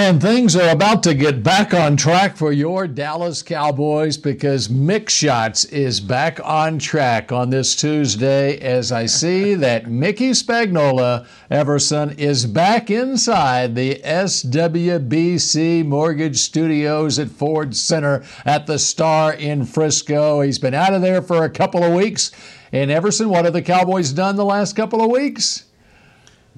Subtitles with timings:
[0.00, 5.08] And things are about to get back on track for your Dallas Cowboys because Mick
[5.08, 12.12] Shots is back on track on this Tuesday as I see that Mickey Spagnola Everson
[12.12, 20.42] is back inside the SWBC Mortgage Studios at Ford Center at the Star in Frisco.
[20.42, 22.30] He's been out of there for a couple of weeks.
[22.70, 25.64] And Everson, what have the Cowboys done the last couple of weeks?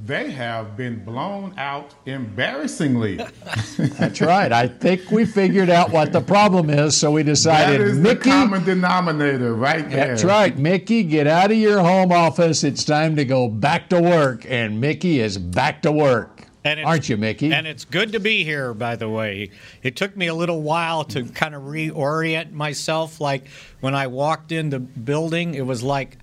[0.04, 3.16] They have been blown out embarrassingly.
[3.76, 4.50] That's right.
[4.50, 8.14] I think we figured out what the problem is, so we decided that is Mickey.
[8.14, 10.08] the common denominator right there.
[10.08, 11.02] That's right, Mickey.
[11.02, 12.64] Get out of your home office.
[12.64, 16.46] It's time to go back to work, and Mickey is back to work.
[16.62, 17.52] And Aren't you, Mickey?
[17.52, 19.50] And it's good to be here, by the way.
[19.82, 23.18] It took me a little while to kind of reorient myself.
[23.20, 23.48] Like
[23.80, 26.18] when I walked in the building, it was like,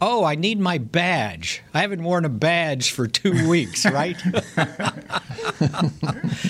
[0.00, 1.62] oh, I need my badge.
[1.72, 4.16] I haven't worn a badge for two weeks, right?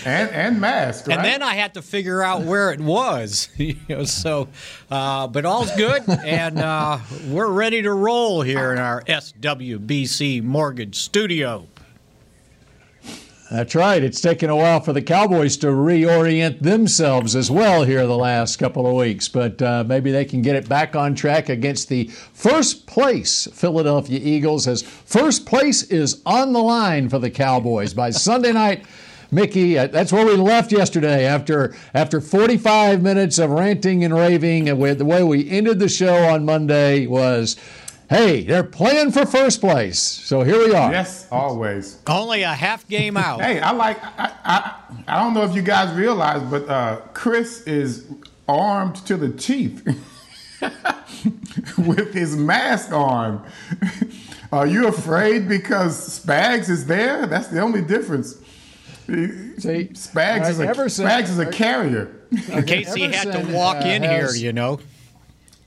[0.05, 1.17] And and mask, right?
[1.17, 3.49] And then I had to figure out where it was.
[3.57, 4.49] you know, so,
[4.91, 10.97] uh, but all's good, and uh, we're ready to roll here in our SWBC Mortgage
[10.97, 11.67] Studio.
[13.51, 14.03] That's right.
[14.03, 18.57] It's taken a while for the Cowboys to reorient themselves as well here the last
[18.57, 22.09] couple of weeks, but uh, maybe they can get it back on track against the
[22.33, 28.11] first place Philadelphia Eagles, as first place is on the line for the Cowboys by
[28.11, 28.85] Sunday night.
[29.31, 34.69] Mickey, uh, that's where we left yesterday after after 45 minutes of ranting and raving.
[34.69, 37.57] And the way we ended the show on Monday was,
[38.09, 39.99] hey, they're playing for first place.
[40.01, 40.91] So here we are.
[40.93, 41.99] yes, always.
[42.07, 43.41] Only a half game out.
[43.41, 44.03] Hey, I like.
[44.03, 48.07] I, I I don't know if you guys realize, but uh, Chris is
[48.49, 49.85] armed to the teeth
[51.79, 53.49] with his mask on.
[54.53, 57.27] Are you afraid because Spags is there?
[57.27, 58.37] That's the only difference.
[59.07, 59.13] See,
[59.93, 62.11] Spags is a Everson- Spags is a carrier.
[62.53, 64.81] in case he had to walk uh, in here, you know.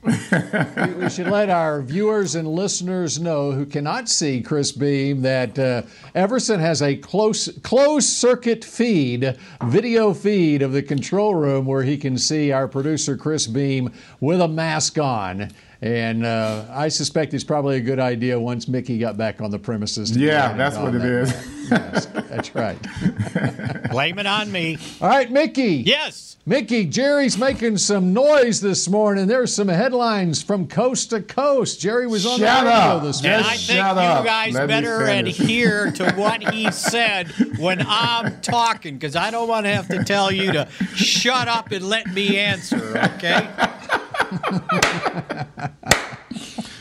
[0.02, 5.58] We, we should let our viewers and listeners know who cannot see Chris Beam that
[5.58, 5.82] uh,
[6.14, 11.98] Everson has a close closed circuit feed, video feed of the control room where he
[11.98, 15.50] can see our producer Chris Beam with a mask on.
[15.82, 19.58] And uh, I suspect it's probably a good idea once Mickey got back on the
[19.58, 20.10] premises.
[20.10, 21.34] To Yeah, that's what it is.
[21.68, 22.78] That's right.
[23.90, 24.78] Blame it on me.
[25.00, 25.76] All right, Mickey.
[25.86, 26.36] Yes.
[26.46, 29.26] Mickey, Jerry's making some noise this morning.
[29.26, 31.80] There's some headlines from coast to coast.
[31.80, 33.02] Jerry was on Shut the radio up.
[33.02, 33.46] this And morning.
[33.46, 34.24] I think shut you up.
[34.24, 35.38] guys Let better finish.
[35.38, 37.28] adhere to what he said
[37.58, 41.70] when I'm talking, because I don't want to have to tell you to shut up
[41.72, 43.48] and let me answer, okay?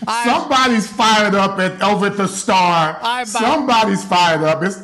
[0.07, 2.97] I, Somebody's fired up at over at the Star.
[3.01, 4.63] I'm about- Somebody's fired up.
[4.63, 4.77] It's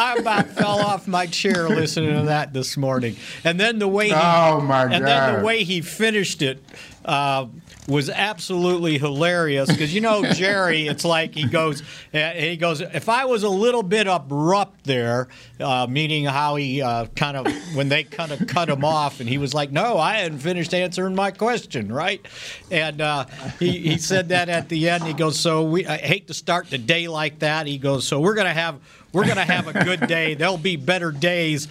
[0.00, 3.16] I about fell off my chair listening to that this morning.
[3.44, 6.62] And then the way he, Oh, my and then the way he finished it
[7.04, 7.46] uh,
[7.88, 11.82] was absolutely hilarious because you know Jerry, it's like he goes,
[12.14, 12.80] uh, he goes.
[12.80, 15.28] If I was a little bit abrupt there,
[15.58, 19.28] uh, meaning how he uh, kind of when they kind of cut him off, and
[19.28, 22.24] he was like, "No, I hadn't finished answering my question, right?"
[22.70, 23.26] And uh,
[23.58, 25.04] he he said that at the end.
[25.04, 28.20] He goes, "So we I hate to start the day like that." He goes, "So
[28.20, 28.78] we're gonna have
[29.12, 30.34] we're gonna have a good day.
[30.34, 31.68] There'll be better days."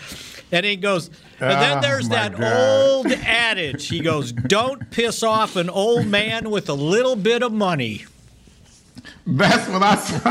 [0.52, 2.90] And he goes, and then Oh, there's my that God.
[2.90, 3.88] old adage.
[3.88, 8.06] He goes, "Don't piss off an old man with a little bit of money."
[9.26, 10.20] that's what I saw.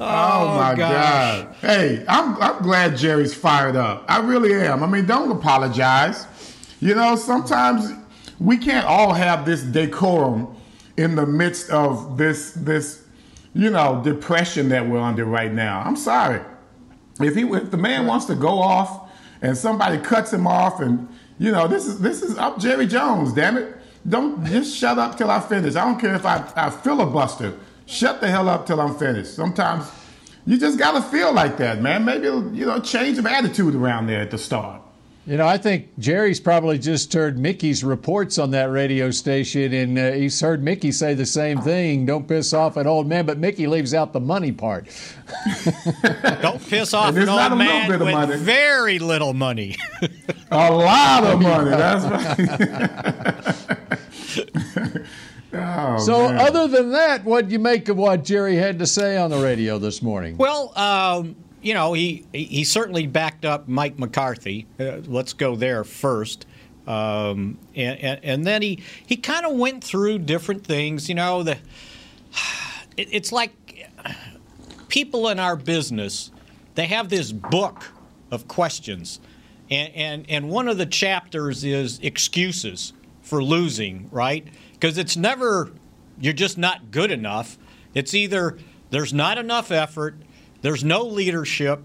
[0.00, 0.76] oh, my oh, gosh.
[0.76, 1.54] God!
[1.60, 4.04] Hey, I'm I'm glad Jerry's fired up.
[4.08, 4.82] I really am.
[4.82, 6.26] I mean, don't apologize.
[6.80, 7.92] You know, sometimes
[8.38, 10.54] we can't all have this decorum
[10.98, 13.04] in the midst of this this
[13.54, 15.80] you know depression that we're under right now.
[15.80, 16.42] I'm sorry.
[17.20, 19.10] if he if the man wants to go off
[19.40, 21.08] and somebody cuts him off and
[21.38, 23.76] you know this is this is up Jerry Jones, damn it.
[24.08, 25.76] Don't just shut up till I finish.
[25.76, 27.54] I don't care if I, I filibuster.
[27.86, 29.34] Shut the hell up till I'm finished.
[29.34, 29.90] Sometimes
[30.46, 32.04] you just gotta feel like that, man.
[32.04, 34.82] Maybe you know change of attitude around there at the start.
[35.28, 39.98] You know, I think Jerry's probably just heard Mickey's reports on that radio station, and
[39.98, 42.06] uh, he's heard Mickey say the same thing.
[42.06, 44.88] Don't piss off an old man, but Mickey leaves out the money part.
[46.40, 48.36] Don't piss off an old man with money.
[48.38, 49.76] very little money.
[50.50, 51.70] a lot of money.
[51.72, 52.04] That's
[54.40, 55.02] right.
[55.52, 56.38] oh, so, man.
[56.38, 59.38] other than that, what do you make of what Jerry had to say on the
[59.38, 60.38] radio this morning?
[60.38, 64.66] Well, um, you know, he he certainly backed up Mike McCarthy.
[64.78, 66.46] Uh, let's go there first.
[66.86, 71.06] Um, and, and, and, then he, he kind of went through different things.
[71.06, 71.58] You know, the
[72.96, 73.52] it, it's like
[74.88, 76.30] people in our business,
[76.74, 77.84] they have this book
[78.30, 79.20] of questions.
[79.70, 84.46] And, and, and one of the chapters is excuses for losing, right?
[84.72, 85.70] Because it's never,
[86.18, 87.58] you're just not good enough.
[87.94, 88.58] It's either
[88.90, 90.16] there's not enough effort
[90.62, 91.82] there's no leadership.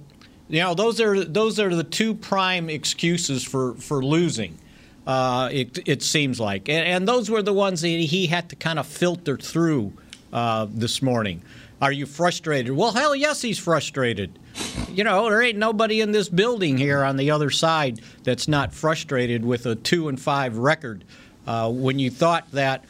[0.49, 4.57] You know, those are those are the two prime excuses for for losing.
[5.05, 8.55] Uh, it, it seems like, and, and, those were the ones that he had to
[8.55, 9.91] kind of filter through
[10.31, 11.41] uh, this morning.
[11.81, 12.71] Are you frustrated?
[12.71, 14.39] Well, hell yes, he's frustrated.
[14.89, 18.73] You know, there ain't nobody in this building here on the other side that's not
[18.73, 21.03] frustrated with a two and five record.
[21.45, 22.85] Uh, when you thought that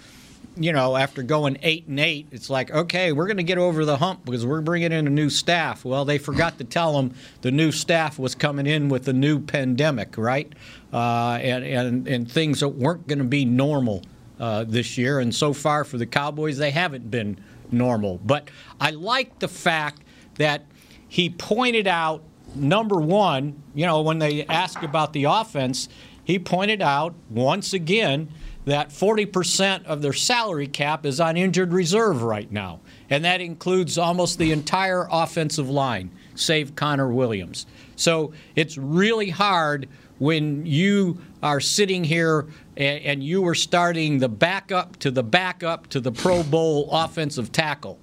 [0.56, 3.86] you know, after going eight and eight, it's like, okay, we're going to get over
[3.86, 5.84] the hump because we're bringing in a new staff.
[5.84, 9.40] Well, they forgot to tell them the new staff was coming in with a new
[9.40, 10.52] pandemic, right?
[10.92, 14.04] Uh, and, and, and things that weren't going to be normal
[14.40, 15.20] uh, this year.
[15.20, 17.38] And so far for the Cowboys, they haven't been
[17.72, 18.20] normal.
[18.24, 18.50] But
[18.80, 20.04] I like the fact
[20.36, 20.66] that
[21.08, 22.24] he pointed out,
[22.56, 25.90] number one, you know, when they asked about the offense,
[26.24, 28.30] he pointed out once again
[28.66, 32.80] that 40% of their salary cap is on injured reserve right now.
[33.10, 37.66] And that includes almost the entire offensive line, save Connor Williams.
[37.96, 39.90] So it's really hard
[40.20, 45.88] when you are sitting here and, and you are starting the backup to the backup
[45.88, 48.00] to the Pro Bowl offensive tackle.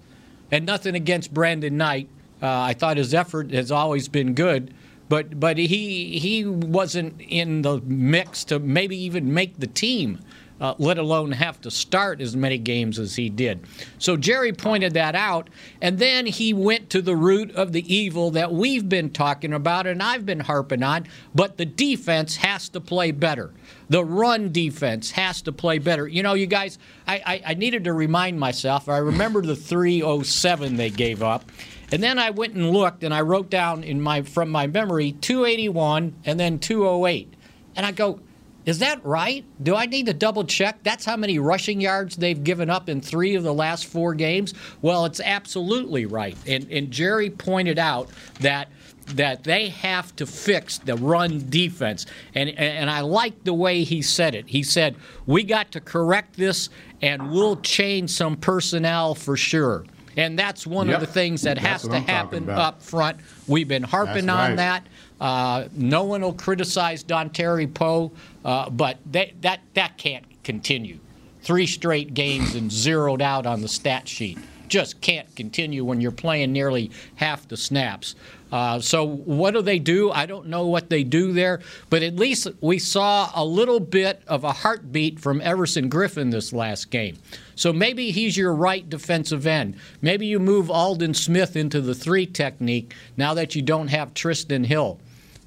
[0.51, 2.09] And nothing against Brandon Knight.
[2.43, 4.75] Uh, I thought his effort has always been good
[5.11, 10.21] but but he he wasn't in the mix to maybe even make the team
[10.61, 13.65] uh, let alone have to start as many games as he did.
[13.99, 18.31] So Jerry pointed that out, and then he went to the root of the evil
[18.33, 21.07] that we've been talking about and I've been harping on.
[21.35, 23.53] But the defense has to play better.
[23.89, 26.07] The run defense has to play better.
[26.07, 28.89] You know, you guys, I, I, I needed to remind myself.
[28.89, 31.51] I remember the 307 they gave up.
[31.93, 35.13] And then I went and looked and I wrote down in my from my memory
[35.13, 37.35] 281 and then 208.
[37.75, 38.21] And I go,
[38.67, 39.45] is that right?
[39.63, 40.83] Do I need to double check?
[40.83, 44.55] That's how many rushing yards they've given up in three of the last four games?
[44.83, 46.37] Well, it's absolutely right.
[46.47, 48.11] And, and Jerry pointed out
[48.41, 48.69] that
[49.15, 52.07] that they have to fix the run defense.
[52.35, 54.49] And, and I like the way he said it.
[54.49, 54.95] He said,
[55.27, 56.69] We got to correct this
[57.03, 59.85] and we'll change some personnel for sure.
[60.17, 61.01] And that's one yep.
[61.01, 63.21] of the things that that's has to happen up front.
[63.47, 64.57] We've been harping that's on right.
[64.57, 64.87] that.
[65.21, 68.11] Uh, no one will criticize Dontari Poe,
[68.45, 70.99] uh, but that that can't continue.
[71.43, 74.39] Three straight games and zeroed out on the stat sheet
[74.71, 78.15] just can't continue when you're playing nearly half the snaps.
[78.51, 80.11] Uh, so what do they do?
[80.11, 84.23] I don't know what they do there, but at least we saw a little bit
[84.27, 87.19] of a heartbeat from Everson Griffen this last game.
[87.55, 89.77] So maybe he's your right defensive end.
[90.01, 94.67] Maybe you move Aldon Smith into the three technique now that you don't have Trysten
[94.67, 94.99] Hill.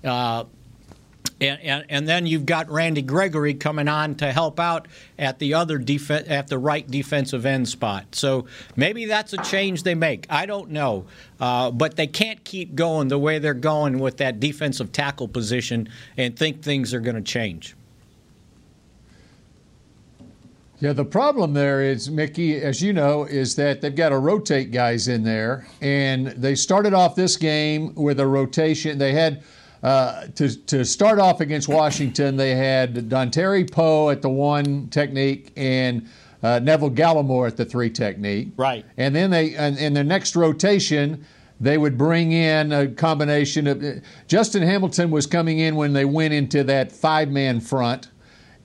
[0.03, 0.45] Uh,
[1.41, 5.53] and, and, and, then you've got Randy Gregory coming on to help out at the
[5.53, 8.15] other def- at the right defensive end spot.
[8.15, 8.45] So
[8.75, 10.25] maybe that's a change they make.
[10.29, 11.05] I don't know,
[11.39, 15.89] uh, but they can't keep going the way they're going with that defensive tackle position
[16.17, 17.75] and think things are going to change.
[20.79, 24.71] Yeah, the problem there is, Mickey, as you know, is that they've got to rotate
[24.71, 25.65] guys in there.
[25.79, 28.97] And they started off this game with a rotation.
[28.97, 29.43] They had
[29.83, 35.51] uh, to, to start off against Washington, they had Dontari Poe at the one technique
[35.57, 36.07] and
[36.41, 38.49] uh, Neville Gallimore at the three technique.
[38.55, 38.85] Right.
[38.97, 41.25] And then they, and in their next rotation,
[41.59, 43.83] they would bring in a combination of
[44.27, 48.09] Justin Hamilton was coming in when they went into that five man front.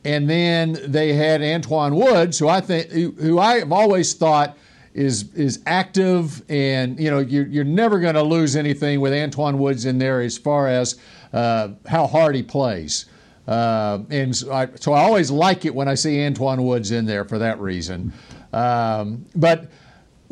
[0.05, 4.57] And then they had Antwaun Woods, who I think, who I have always thought
[4.99, 9.57] is is active, and you know you're, you're never going to lose anything with Antwaun
[9.57, 10.99] Woods in there as far as
[11.33, 13.07] uh, how hard he plays.
[13.47, 17.07] Uh, and so I, so I, always like it when I see Antwaun Woods in
[17.07, 18.13] there for that reason.
[18.53, 19.71] Um, but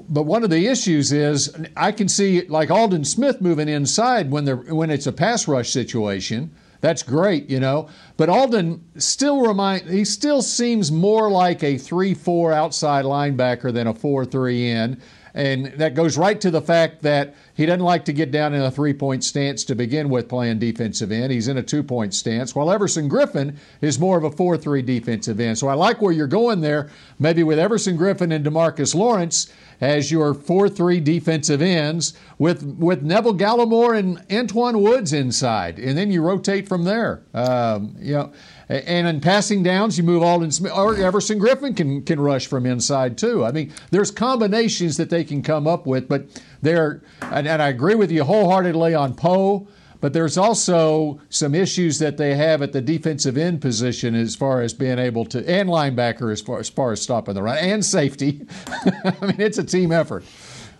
[0.08, 4.44] but one of the issues is I can see like Aldon Smith moving inside when
[4.44, 6.50] they're when it's a pass rush situation.
[6.87, 7.88] That's great, you know.
[8.16, 13.93] But Aldon still remind he still seems more like a three-four outside linebacker than a
[13.93, 15.02] four-three in.
[15.35, 18.62] And that goes right to the fact that he doesn't like to get down in
[18.62, 21.33] a three point stance to begin with playing defensive end.
[21.33, 24.81] He's in a two point stance, while Everson Griffen is more of a 4 3
[24.81, 25.59] defensive end.
[25.59, 26.88] So I like where you're going there,
[27.19, 33.02] maybe with Everson Griffen and Demarcus Lawrence as your 4 3 defensive ends with, with
[33.02, 35.78] Neville Gallimore and Antwaun Woods inside.
[35.78, 37.23] And then you rotate from there.
[37.35, 38.33] Um, you know,
[38.68, 42.66] and in passing downs, you move Aldon Smith or Everson Griffen can can rush from
[42.66, 43.45] inside too.
[43.45, 46.26] I mean, there's combinations that they can come up with, but
[46.62, 49.68] they're and, and I agree with you wholeheartedly on Poe.
[50.06, 54.62] But there's also some issues that they have at the defensive end position as far
[54.62, 57.84] as being able to, and linebacker as far as, far as stopping the run, and
[57.84, 58.46] safety.
[58.68, 60.22] I mean, it's a team effort.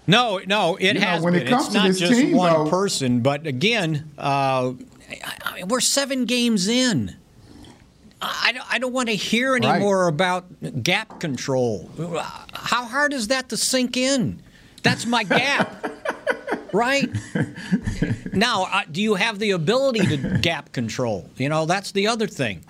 [0.07, 1.43] No, no, it You know, has when been.
[1.43, 4.75] it comes it's to not this just team, one though- person, but again, uh,
[5.11, 7.17] I, I mean, we're seven games in.
[8.23, 9.65] I don't, I don't want to hear Right.
[9.65, 11.91] anymore about gap control.
[12.53, 14.41] How hard is that to sink in?
[14.85, 15.85] That's my gap,
[16.73, 17.09] right?
[18.33, 21.31] Now, uh, do you have the ability to gap control?
[21.37, 22.63] You know, that's the other thing.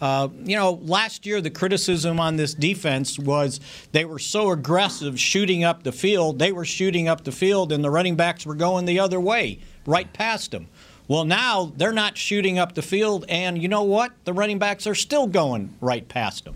[0.00, 3.60] Uh, you know, last year the criticism on this defense was
[3.92, 6.38] they were so aggressive shooting up the field.
[6.38, 9.58] They were shooting up the field, and the running backs were going the other way,
[9.84, 10.68] right past them.
[11.06, 14.12] Well, now they're not shooting up the field, and you know what?
[14.24, 16.54] The running backs are still going right past them.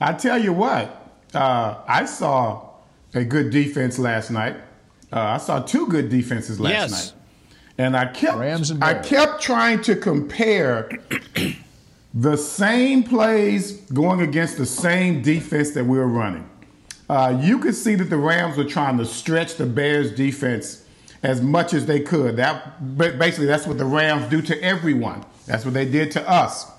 [0.00, 2.67] I tell you what, uh, I saw
[3.14, 4.56] a good defense last night.
[5.12, 6.90] Uh, I saw two good defenses last Yes.
[6.90, 7.12] night,
[7.78, 10.90] and I kept Rams and I kept trying to compare
[12.14, 16.48] the same plays going against the same defense that we were running.
[17.08, 20.84] Uh, you could see that the Rams were trying to stretch the Bears defense
[21.22, 22.36] as much as they could.
[22.36, 25.24] That basically that's what the Rams do to everyone.
[25.46, 26.70] That's what they did to us.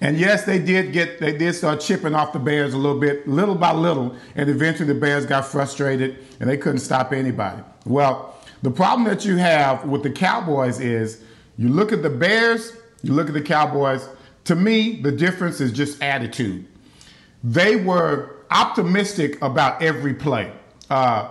[0.00, 3.26] And yes, they did get they did start chipping off the Bears a little bit,
[3.26, 7.62] little by little, and eventually the Bears got frustrated and they couldn't stop anybody.
[7.84, 11.22] Well, the problem that you have with the Cowboys is
[11.56, 12.72] you look at the Bears,
[13.02, 14.08] you look at the Cowboys.
[14.44, 16.66] To me, the difference is just attitude.
[17.42, 20.52] They were optimistic about every play.
[20.90, 21.28] Uh,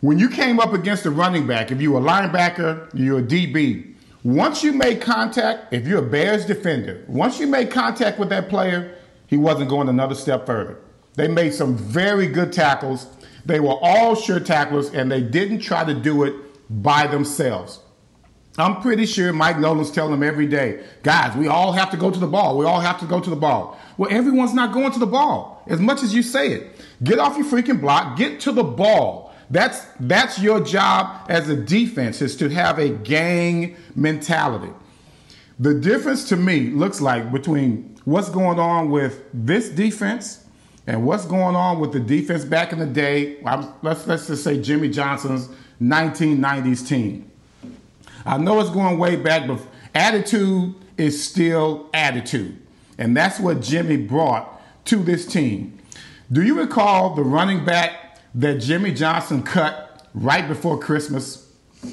[0.00, 3.22] when you came up against a running back, if you were a linebacker, you're a
[3.22, 3.91] DB.
[4.24, 8.48] Once you made contact, if you're a Bears defender, once you made contact with that
[8.48, 10.78] player, he wasn't going another step further.
[11.14, 13.08] They made some very good tackles.
[13.44, 16.34] They were all sure tacklers, and they didn't try to do it
[16.70, 17.80] by themselves.
[18.58, 22.10] I'm pretty sure Mike Nolan's telling them every day, guys, we all have to go
[22.10, 22.58] to the ball.
[22.58, 23.78] We all have to go to the ball.
[23.96, 26.76] Well, everyone's not going to the ball as much as you say it.
[27.02, 29.21] Get off your freaking block, get to the ball.
[29.52, 34.72] That's that's your job as a defense is to have a gang mentality.
[35.58, 40.46] The difference to me looks like between what's going on with this defense
[40.86, 43.40] and what's going on with the defense back in the day.
[43.44, 45.50] I'm, let's let's just say Jimmy Johnson's
[45.82, 47.30] 1990s team.
[48.24, 49.60] I know it's going way back, but
[49.94, 52.58] attitude is still attitude.
[52.96, 55.78] And that's what Jimmy brought to this team.
[56.30, 58.01] Do you recall the running back
[58.34, 61.48] that Jimmy Johnson cut right before Christmas?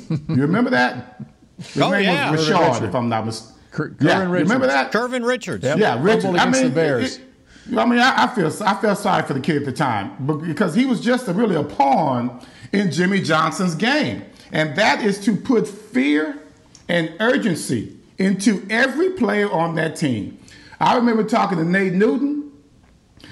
[0.10, 1.22] you remember that?
[1.58, 2.32] His Oh, name yeah.
[2.32, 2.90] was Rashard, Richard.
[2.90, 3.56] if I'm not mistaken.
[3.72, 4.92] Cur- yeah, Curvin you remember that?
[4.92, 5.64] Curvin Richards.
[5.64, 5.78] Yep.
[5.78, 6.22] Yeah, Richard.
[6.24, 7.18] Fumbled I mean, the Bears.
[7.18, 9.72] it- it- I mean, I, I feel I felt sorry for the kid at the
[9.72, 10.12] time,
[10.48, 15.20] because he was just a, really a pawn in Jimmy Johnson's game, and that is
[15.26, 16.40] to put fear
[16.88, 20.40] and urgency into every player on that team.
[20.80, 22.52] I remember talking to Nate Newton,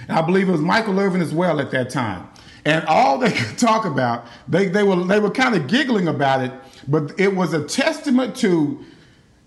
[0.07, 2.27] and I believe it was Michael Irvin as well at that time.
[2.67, 6.41] And all they could talk about, they, they were they were kind of giggling about
[6.41, 6.51] it,
[6.87, 8.83] but it was a testament to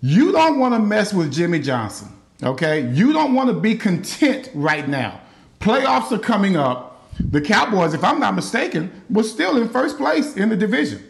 [0.01, 2.07] you don't want to mess with Jimmy Johnson.
[2.41, 2.89] Okay?
[2.91, 5.21] You don't want to be content right now.
[5.59, 6.87] Playoffs are coming up.
[7.19, 11.03] The Cowboys, if I'm not mistaken, were still in first place in the division.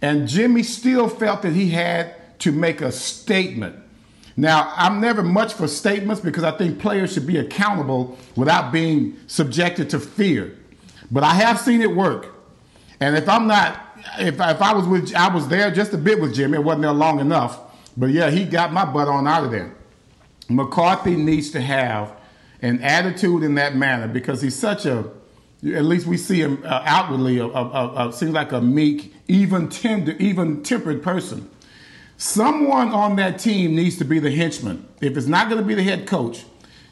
[0.00, 3.74] And Jimmy still felt that he had to make a statement.
[4.36, 9.16] Now, I'm never much for statements because I think players should be accountable without being
[9.26, 10.56] subjected to fear.
[11.10, 12.34] But I have seen it work.
[13.00, 13.80] And if I'm not,
[14.18, 16.58] if, if I was with, I was there just a bit with Jimmy.
[16.58, 17.58] It wasn't there long enough.
[17.96, 19.74] But yeah, he got my butt on out of there.
[20.48, 22.14] McCarthy needs to have
[22.62, 25.10] an attitude in that manner because he's such a,
[25.64, 29.68] at least we see him uh, outwardly, a, a, a- seems like a meek, even
[29.68, 31.48] tender, even tempered person.
[32.16, 34.86] Someone on that team needs to be the henchman.
[35.00, 36.44] If it's not going to be the head coach,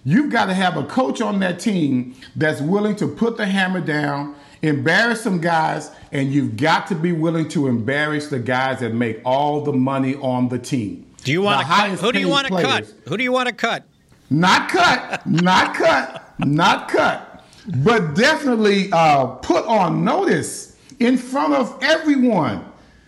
[0.08, 3.80] you've got to have a coach on that team that's willing to put the hammer
[3.80, 8.94] down embarrass some guys, and you've got to be willing to embarrass the guys that
[8.94, 11.06] make all the money on the team.
[11.24, 11.90] Do you want to cut?
[12.00, 12.92] Who do you want to cut?
[13.06, 13.84] Who do you want to cut?
[14.30, 17.44] Not cut, not cut, not cut,
[17.82, 22.64] but definitely uh, put on notice in front of everyone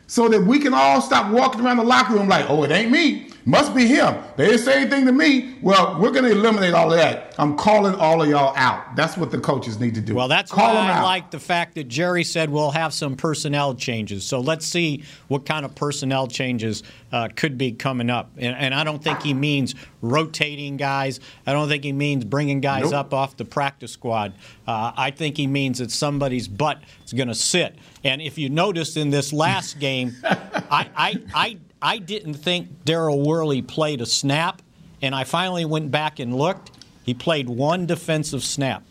[0.06, 2.90] so that we can all stop walking around the locker room like, oh, it ain't
[2.90, 3.29] me.
[3.46, 4.16] Must be him.
[4.36, 5.56] They didn't say anything to me.
[5.62, 7.34] Well, we're going to eliminate all of that.
[7.38, 8.96] I'm calling all of y'all out.
[8.96, 10.14] That's what the coaches need to do.
[10.14, 13.74] Well, that's Call why I like the fact that Jerry said we'll have some personnel
[13.74, 14.24] changes.
[14.24, 16.82] So let's see what kind of personnel changes
[17.12, 18.30] uh, could be coming up.
[18.36, 21.18] And, and, I don't think he means rotating guys.
[21.46, 22.94] I don't think he means bringing guys nope.
[22.94, 24.32] up off the practice squad.
[24.66, 27.76] Uh, I think he means that somebody's butt is going to sit.
[28.04, 33.24] And if you noticed in this last game, I, I, I I didn't think Daryl
[33.24, 34.62] Worley played a snap,
[35.02, 36.70] and I finally went back and looked.
[37.04, 38.84] He played one defensive snap.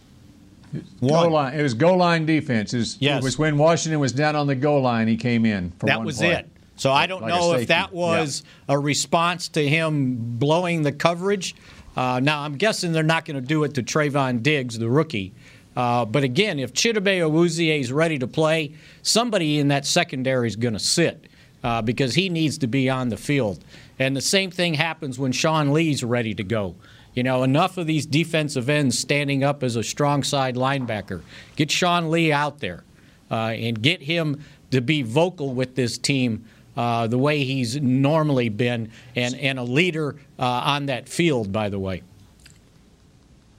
[1.00, 1.24] One.
[1.24, 1.60] Goal line.
[1.60, 2.74] It was goal line defense.
[2.74, 3.22] It was, yes.
[3.22, 5.08] it was when Washington was down on the goal line.
[5.08, 5.74] He came in.
[5.80, 6.32] that was play.
[6.32, 6.50] it.
[6.76, 8.76] So I don't like know if that was yeah.
[8.76, 11.56] a response to him blowing the coverage.
[11.96, 15.34] Uh, now I'm guessing they're not going to do it to Trevon Diggs, the rookie.
[15.76, 20.56] Uh, but again, if Chidobe Awuzie is ready to play, somebody in that secondary is
[20.56, 21.29] going to sit
[21.64, 23.64] uh, because he needs to be on the field.
[23.98, 26.76] And the same thing happens when Sean Lee's ready to go.
[27.14, 31.22] You know, enough of these defensive ends standing up as a strong side linebacker.
[31.56, 32.84] Get Sean Lee out there
[33.30, 36.46] uh, and get him to be vocal with this team
[36.78, 41.68] uh, the way he's normally been and, and a leader uh, on that field, by
[41.68, 42.04] the way.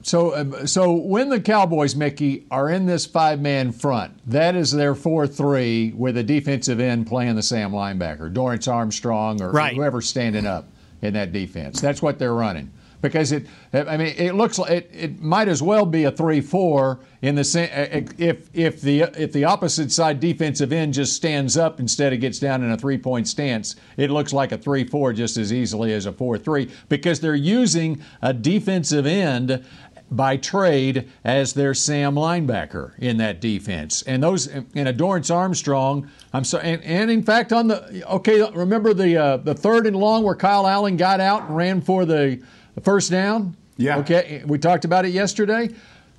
[0.02, 4.94] So, um, so when the Cowboys, Mickey, are in this five-man front, that is their
[4.94, 9.76] four-three with a defensive end playing the Sam linebacker, Dorance Armstrong or right.
[9.76, 10.68] whoever's standing up
[11.02, 11.80] in that defense.
[11.80, 12.70] That's what they're running
[13.02, 13.46] because it.
[13.72, 18.14] I mean, it looks like it, it might as well be a three-four in the
[18.18, 22.38] if if the if the opposite side defensive end just stands up instead of gets
[22.38, 23.76] down in a three-point stance.
[23.96, 28.32] It looks like a three-four just as easily as a four-three because they're using a
[28.32, 29.64] defensive end
[30.10, 34.02] by trade as their Sam linebacker in that defense.
[34.02, 38.50] And those and a Dorance Armstrong, I'm sorry, and, and, in fact on the okay,
[38.52, 42.04] remember the uh, the third and long where Kyle Allen got out and ran for
[42.04, 42.42] the
[42.82, 43.56] first down?
[43.76, 43.98] Yeah.
[43.98, 45.70] Okay, we talked about it yesterday.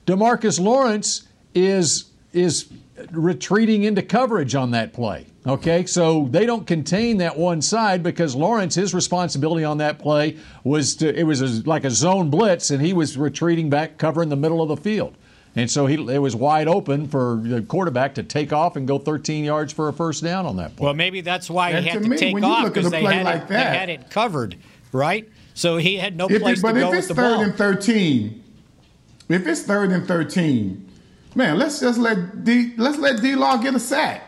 [0.05, 2.71] Demarcus Lawrence is is
[3.11, 5.27] retreating into coverage on that play.
[5.45, 10.37] Okay, so they don't contain that one side because Lawrence, his responsibility on that play
[10.63, 14.29] was to, it was a, like a zone blitz, and he was retreating back, covering
[14.29, 15.15] the middle of the field.
[15.55, 18.99] And so he, it was wide open for the quarterback to take off and go
[18.99, 20.85] 13 yards for a first down on that play.
[20.85, 23.55] Well, maybe that's why he had to, to me, take off because they, like they,
[23.55, 24.57] had it covered,
[24.91, 25.27] right?
[25.53, 27.37] So he had no if place it, to go with the ball.
[27.37, 28.43] But if it's third and 13,
[29.29, 30.90] if it's third and 13,
[31.35, 34.27] man, let's just let D let's let D Law get a sack.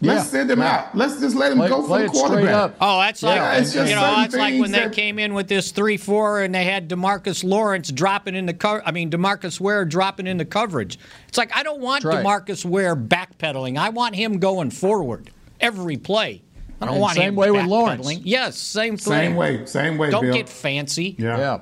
[0.00, 0.76] Let's yeah, send him yeah.
[0.76, 0.96] out.
[0.96, 2.72] Let's just let him play, go for the quarterback.
[2.80, 4.90] Oh, that's like yeah, you know, that's like when that...
[4.90, 8.82] they came in with this three-four and they had Demarcus Lawrence dropping in the cover.
[8.84, 10.98] I mean, Demarcus Ware dropping in the coverage.
[11.28, 12.24] It's like I don't want right.
[12.24, 13.78] Demarcus Ware backpedaling.
[13.78, 16.42] I want him going forward every play.
[16.80, 18.12] I don't and want same him way with Lawrence.
[18.24, 19.12] Yes, same thing.
[19.12, 19.64] Same way.
[19.64, 20.10] Same way.
[20.10, 20.34] Don't Bill.
[20.34, 21.14] get fancy.
[21.18, 21.60] Yeah.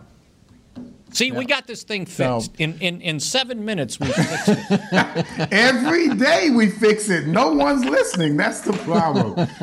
[1.12, 1.18] Yeah.
[1.18, 1.38] See, yeah.
[1.38, 2.53] we got this thing fixed.
[2.59, 5.48] in, in, in seven minutes, we fixed it.
[5.53, 7.27] Every day we fix it.
[7.27, 8.37] No one's listening.
[8.37, 9.38] That's the problem.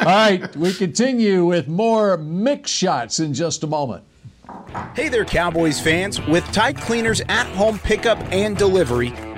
[0.00, 4.04] All right, we continue with more Mick Shots in just a moment.
[4.94, 6.20] Hey there, Cowboys fans.
[6.26, 9.12] With Tide Cleaners at home pickup and delivery,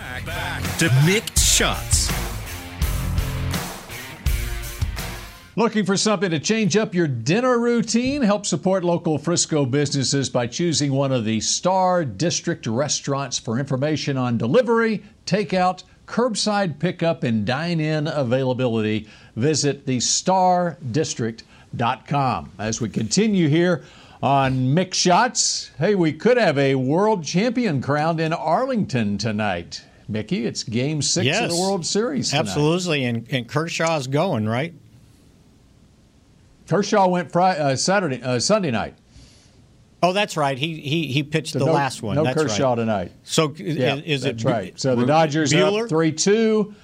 [0.00, 2.10] Back, back to Mick Shots.
[5.56, 8.22] Looking for something to change up your dinner routine?
[8.22, 14.16] Help support local Frisco businesses by choosing one of the Star District restaurants for information
[14.16, 19.06] on delivery, takeout, curbside pickup, and dine in availability.
[19.36, 22.52] Visit thestardistrict.com.
[22.58, 23.84] As we continue here
[24.22, 29.84] on Mick Shots, hey, we could have a world champion crowned in Arlington tonight.
[30.10, 32.30] Mickey, it's game six yes, of the World Series.
[32.30, 32.40] Tonight.
[32.40, 34.74] Absolutely, and, and Kershaw's going, right?
[36.68, 38.94] Kershaw went Friday, uh, Saturday, uh, Sunday night.
[40.02, 40.56] Oh, that's right.
[40.56, 42.16] He he he pitched so the no, last one.
[42.16, 42.76] No that's Kershaw right.
[42.76, 43.12] tonight.
[43.22, 44.80] So yeah, is, that's it right?
[44.80, 45.80] So the Dodgers Buehler?
[45.80, 46.74] are up three two,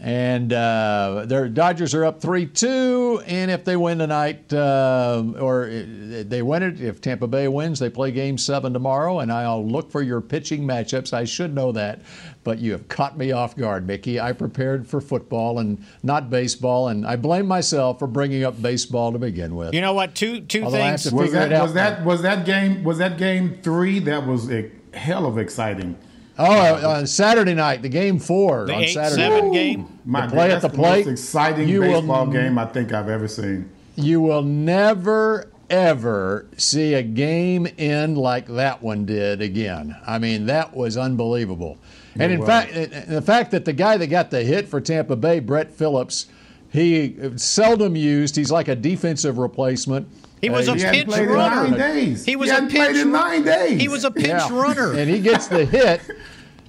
[0.00, 3.20] and uh, their Dodgers are up three two.
[3.26, 7.90] And if they win tonight, uh, or they win it, if Tampa Bay wins, they
[7.90, 9.18] play Game Seven tomorrow.
[9.20, 11.12] And I'll look for your pitching matchups.
[11.12, 12.00] I should know that,
[12.44, 14.20] but you have caught me off guard, Mickey.
[14.20, 19.12] I prepared for football and not baseball, and I blame myself for bringing up baseball
[19.12, 19.74] to begin with.
[19.74, 20.14] You know what?
[20.14, 21.10] Two two Although I have things.
[21.10, 21.62] to Was figure that it out.
[21.64, 23.98] was that was that game was that game three?
[23.98, 25.98] That was a hell of exciting.
[26.38, 29.22] Oh, uh, on Saturday night, the game four The on eight Saturday.
[29.22, 29.52] seven night.
[29.52, 29.98] game.
[30.04, 32.92] My The play at that's the plate, most exciting you baseball n- game I think
[32.92, 33.68] I've ever seen.
[33.96, 39.94] You will never ever see a game end like that one did again.
[40.06, 41.76] I mean, that was unbelievable.
[42.18, 42.46] And in was.
[42.48, 42.72] fact,
[43.08, 46.26] the fact that the guy that got the hit for Tampa Bay, Brett Phillips,
[46.72, 48.36] he seldom used.
[48.36, 50.08] He's like a defensive replacement.
[50.40, 51.76] He was a He pinch runner.
[51.76, 52.24] days.
[52.24, 53.80] He was he a hadn't pinch in nine days.
[53.80, 54.48] He was a pinch Yeah.
[54.52, 54.92] runner.
[54.92, 56.00] and he gets the hit,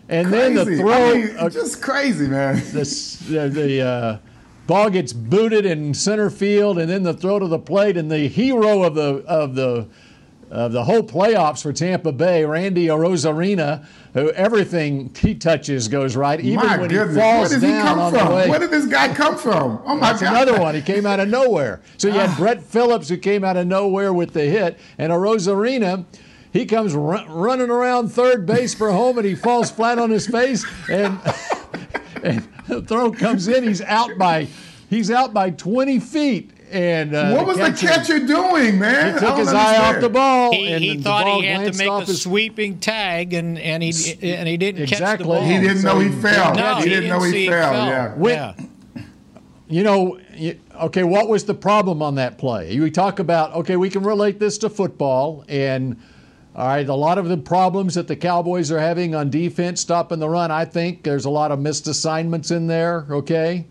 [0.10, 0.91] and then the throw.
[1.12, 2.55] I mean, uh, just crazy, man.
[2.73, 4.17] the the, the uh,
[4.67, 8.27] ball gets booted in center field, and then the throw to the plate, and the
[8.27, 9.88] hero of the of the
[10.49, 16.39] of the whole playoffs for Tampa Bay, Randy Arozarena, who everything he touches goes right,
[16.39, 18.27] even my when goodness, he falls where did he down come on from?
[18.27, 18.49] the way.
[18.49, 19.81] Where did this guy come from?
[19.85, 20.33] Oh my That's God!
[20.47, 20.73] another one.
[20.75, 21.81] He came out of nowhere.
[21.97, 22.35] So you had ah.
[22.38, 26.05] Brett Phillips who came out of nowhere with the hit, and Arozarena.
[26.51, 30.25] He comes ru- running around third base for home, and he falls flat on his
[30.25, 31.19] face, and,
[32.23, 33.63] and the throw comes in.
[33.63, 34.47] He's out by
[34.89, 36.49] he's out by 20 feet.
[36.71, 39.08] And uh, What was the catcher doing, man?
[39.13, 41.47] He took don't his eye off the ball, He, and he the thought ball he
[41.47, 44.95] had to make a his- sweeping tag, and and he and he didn't catch the
[45.03, 45.25] Exactly.
[45.25, 45.41] ball.
[45.43, 46.53] He didn't know he fell.
[46.53, 47.71] No, he, didn't know he it fell.
[47.73, 47.88] fell.
[47.88, 48.13] Yeah.
[48.15, 48.53] When- yeah.
[49.71, 50.19] You know,
[50.82, 52.79] okay, what was the problem on that play?
[52.79, 55.95] We talk about, okay, we can relate this to football, and
[56.55, 60.17] all right, a lot of the problems that the Cowboys are having on defense, stopping
[60.17, 63.67] the run, I think there's a lot of missed assignments in there, okay?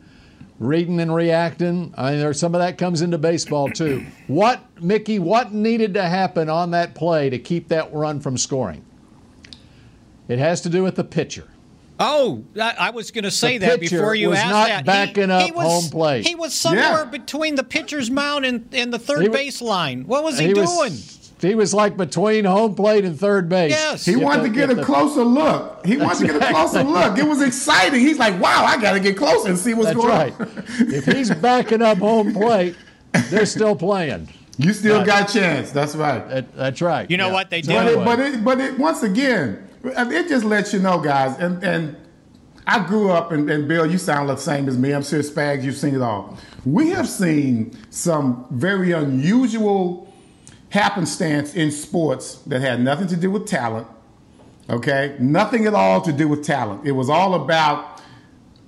[0.60, 1.94] Reading and reacting.
[1.96, 4.04] I mean, there's some of that comes into baseball too.
[4.26, 8.84] What, Mickey, what needed to happen on that play to keep that run from scoring?
[10.26, 11.46] It has to do with the pitcher.
[12.00, 14.84] Oh, I, I was going to say The that before you was asked not that.
[14.84, 16.26] backing up he was, home plate.
[16.26, 17.04] He was somewhere Yeah.
[17.04, 20.06] between the pitcher's mound and, and the third He wa- base line.
[20.06, 20.66] What was he, He doing?
[20.66, 23.70] was, he was like between home plate and third base.
[23.70, 24.04] Yes.
[24.04, 25.84] He If wanted to get if a the- closer look.
[25.86, 27.16] He wanted to get a closer look.
[27.18, 28.00] It was exciting.
[28.00, 30.40] He's like, wow, I got to get closer and see what's That's going right.
[30.40, 30.64] on.
[30.92, 32.76] if he's backing up home plate,
[33.30, 34.28] they're still playing.
[34.58, 35.06] You still Right.
[35.06, 35.70] got a chance.
[35.70, 36.28] That's right.
[36.28, 37.08] That, that's right.
[37.10, 37.32] You know Yeah.
[37.34, 38.04] what they So did?
[38.04, 41.38] But it, but it, but it, once again, it just lets you know, guys.
[41.38, 41.96] And and
[42.66, 44.90] I grew up, and, and Bill, you sound the same as me.
[44.92, 46.36] I'm sure Spags, you've seen it all.
[46.66, 50.07] We have seen some very unusual
[50.70, 53.86] happenstance in sports that had nothing to do with talent.
[54.70, 56.86] Okay, nothing at all to do with talent.
[56.86, 58.02] It was all about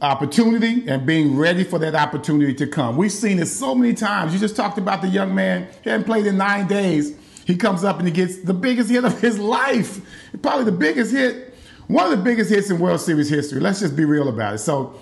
[0.01, 2.97] opportunity and being ready for that opportunity to come.
[2.97, 4.33] We've seen it so many times.
[4.33, 7.15] You just talked about the young man, he hadn't played in nine days.
[7.45, 10.01] He comes up and he gets the biggest hit of his life.
[10.41, 11.55] Probably the biggest hit,
[11.87, 13.61] one of the biggest hits in World Series history.
[13.61, 14.59] Let's just be real about it.
[14.59, 14.95] So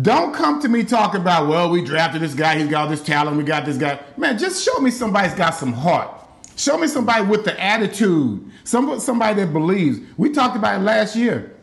[0.00, 3.02] Don't come to me talking about, well, we drafted this guy, he's got all this
[3.02, 4.00] talent, we got this guy.
[4.16, 6.10] Man, just show me somebody's got some heart.
[6.60, 9.98] Show me somebody with the attitude, some, somebody that believes.
[10.18, 11.56] We talked about it last year.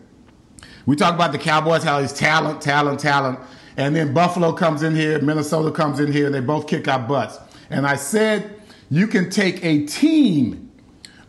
[0.88, 3.38] We talked about the Cowboys, how he's talent, talent, talent.
[3.78, 6.98] And then Buffalo comes in here, Minnesota comes in here, and they both kick our
[6.98, 7.38] butts.
[7.70, 10.72] And I said, you can take a team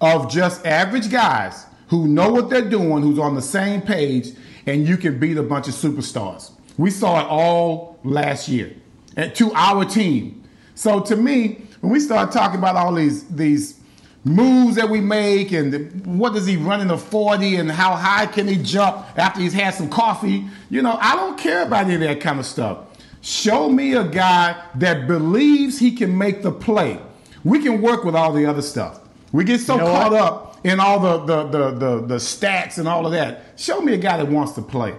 [0.00, 4.31] of just average guys who know what they're doing, who's on the same page,
[4.64, 6.52] and you can beat a bunch of superstars.
[6.78, 8.74] We saw it all last year
[9.14, 10.48] and to our team.
[10.74, 13.79] So to me, when we start talking about all these these
[14.25, 18.27] moves that we make and what does he run in the 40 and how high
[18.27, 21.95] can he jump after he's had some coffee, you know, I don't care about any
[21.95, 22.79] of that kind of stuff.
[23.21, 27.01] Show me a guy that believes he can make the play.
[27.45, 29.01] We can work with all the other stuff.
[29.33, 30.21] We get so you know caught what?
[30.21, 33.43] up in all the, the, the, the, the stats and all of that.
[33.57, 34.95] Show me a guy that wants to play.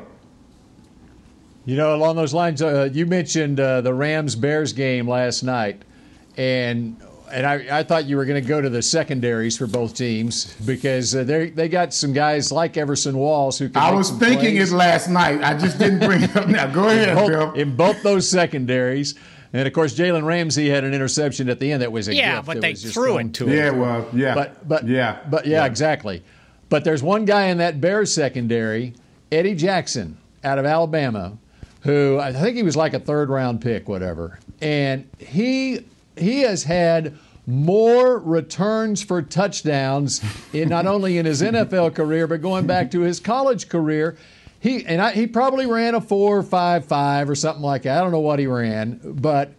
[1.65, 5.83] You know, along those lines, uh, you mentioned uh, the Rams Bears game last night,
[6.39, 6.95] and
[7.31, 10.55] and I, I thought you were going to go to the secondaries for both teams
[10.65, 13.69] because uh, they they got some guys like Everson Walls who.
[13.69, 14.71] Can I was thinking plays.
[14.71, 15.43] it last night.
[15.43, 16.65] I just didn't bring it up now.
[16.67, 17.51] Go ahead, in both, Bill.
[17.53, 19.15] In both those secondaries.
[19.51, 22.35] And of course, Jalen Ramsey had an interception at the end that was a yeah,
[22.35, 22.45] gift.
[22.45, 23.57] but they threw it to him.
[23.57, 26.23] Yeah, well, yeah, but but yeah, but yeah, yeah, exactly.
[26.69, 28.93] But there's one guy in that Bears secondary,
[29.31, 31.37] Eddie Jackson, out of Alabama,
[31.81, 34.39] who I think he was like a third round pick, whatever.
[34.61, 35.85] And he
[36.19, 40.21] he has had more returns for touchdowns
[40.53, 44.17] in not only in his NFL career but going back to his college career.
[44.59, 47.97] He and I, he probably ran a four five five or something like that.
[47.97, 49.53] I don't know what he ran, but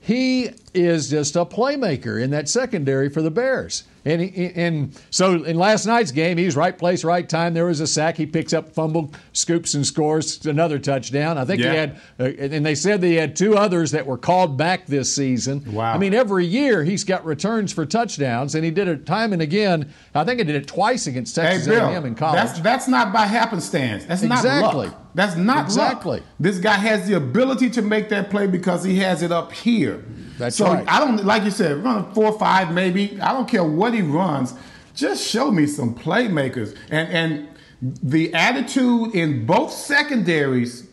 [0.00, 3.84] he is just a playmaker in that secondary for the Bears.
[4.06, 7.54] And, he, and so in last night's game, he's right place, right time.
[7.54, 8.16] There was a sack.
[8.18, 11.38] He picks up, fumble, scoops, and scores another touchdown.
[11.38, 11.70] I think yeah.
[11.70, 15.14] he had, uh, and they said they had two others that were called back this
[15.14, 15.72] season.
[15.72, 15.94] Wow.
[15.94, 19.40] I mean, every year he's got returns for touchdowns, and he did it time and
[19.40, 19.90] again.
[20.14, 22.42] I think he did it twice against Texas hey, Bill, A&M in college.
[22.42, 24.04] That's, that's not by happenstance.
[24.04, 24.60] That's exactly.
[24.60, 25.00] not luck.
[25.14, 26.18] That's not exactly.
[26.18, 26.28] Luck.
[26.38, 30.04] This guy has the ability to make that play because he has it up here.
[30.38, 30.84] That's so right.
[30.88, 33.20] I don't like you said, run four or five maybe.
[33.20, 34.54] I don't care what he runs.
[34.94, 36.76] Just show me some playmakers.
[36.90, 37.48] And and
[38.02, 40.88] the attitude in both secondaries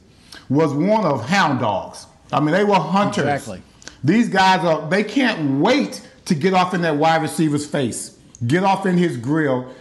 [0.50, 2.06] was one of hound dogs.
[2.32, 3.24] I mean, they were hunters.
[3.24, 3.62] Exactly.
[4.04, 8.64] These guys are they can't wait to get off in that wide receiver's face, get
[8.64, 9.74] off in his grill.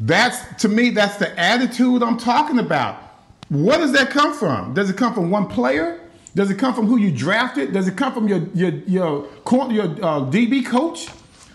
[0.00, 3.02] That's to me, that's the attitude I'm talking about.
[3.48, 4.74] Where does that come from?
[4.74, 6.00] Does it come from one player?
[6.36, 7.72] Does it come from who you drafted?
[7.72, 11.08] Does it come from your your your your uh, DB coach?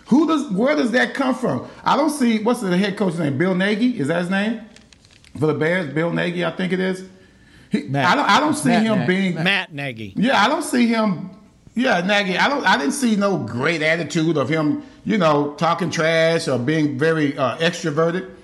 [0.06, 1.68] Who does where does that come from?
[1.84, 3.38] I don't see what's the head coach's name?
[3.38, 4.60] Bill Nagy is that his name
[5.38, 5.94] for the Bears?
[5.94, 7.08] Bill Nagy, I think it is.
[7.70, 10.14] He, Matt, I don't I don't see Matt him being Matt Nagy.
[10.16, 11.30] Yeah, I don't see him.
[11.76, 12.36] Yeah, Nagy.
[12.36, 12.66] I don't.
[12.66, 14.82] I didn't see no great attitude of him.
[15.04, 18.34] You know, talking trash or being very uh, extroverted.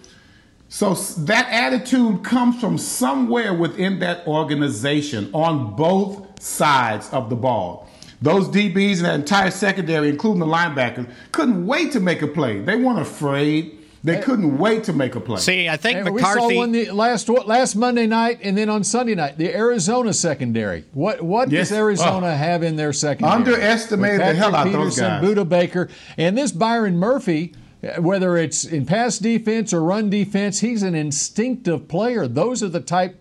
[0.69, 7.89] So that attitude comes from somewhere within that organization on both sides of the ball.
[8.21, 12.61] Those DBs and that entire secondary, including the linebackers, couldn't wait to make a play.
[12.61, 13.77] They weren't afraid.
[14.05, 15.41] They couldn't wait to make a play.
[15.41, 16.47] See, I think and McCarthy.
[16.47, 20.13] We saw one the last last Monday night, and then on Sunday night, the Arizona
[20.13, 20.85] secondary.
[20.93, 21.69] What what yes.
[21.69, 22.37] does Arizona oh.
[22.37, 23.37] have in their secondary?
[23.37, 25.23] Underestimated the hell out of those guys.
[25.23, 27.55] Budda Baker, and this Byron Murphy
[27.99, 32.27] whether it's in pass defense or run defense, he's an instinctive player.
[32.27, 33.17] Those are the type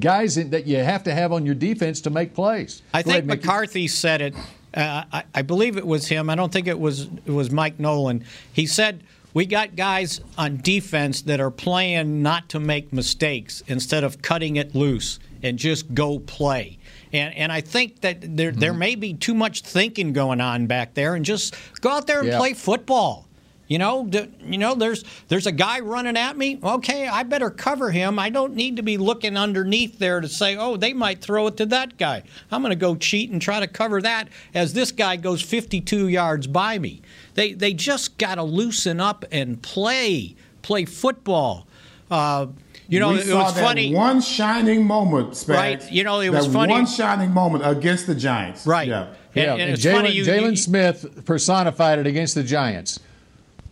[0.00, 2.82] guys that you have to have on your defense to make plays.
[2.94, 4.34] I Go think ahead, McCarthy said it.
[4.74, 6.28] Uh, I, I, believe it was him.
[6.30, 8.24] I don't think it was it was Mike Nolan.
[8.52, 9.02] He said
[9.34, 14.56] we got guys on defense that are playing not to make mistakes instead of cutting
[14.56, 16.78] it loose and just go play.
[17.12, 18.60] And and I think that there mm-hmm.
[18.60, 22.20] there may be too much thinking going on back there, and just go out there
[22.20, 23.27] and play football.
[23.68, 26.58] You know, do, you know, there's there's a guy running at me.
[26.64, 28.18] Okay, I better cover him.
[28.18, 31.58] I don't need to be looking underneath there to say, oh, they might throw it
[31.58, 32.22] to that guy.
[32.50, 36.08] I'm going to go cheat and try to cover that as this guy goes 52
[36.08, 37.02] yards by me.
[37.34, 41.66] They they just got to loosen up and play play football.
[42.10, 42.46] Uh,
[42.88, 43.94] you know, we it was funny.
[43.94, 45.48] One shining moment, Spags.
[45.48, 45.92] Right.
[45.92, 46.72] You know, it was that funny.
[46.72, 48.66] One shining moment against the Giants.
[48.66, 48.88] Right.
[48.88, 49.12] Yeah.
[49.34, 49.52] Yeah.
[49.52, 52.98] And, and, and Jaylon, Jaylon Smith personified it against the Giants.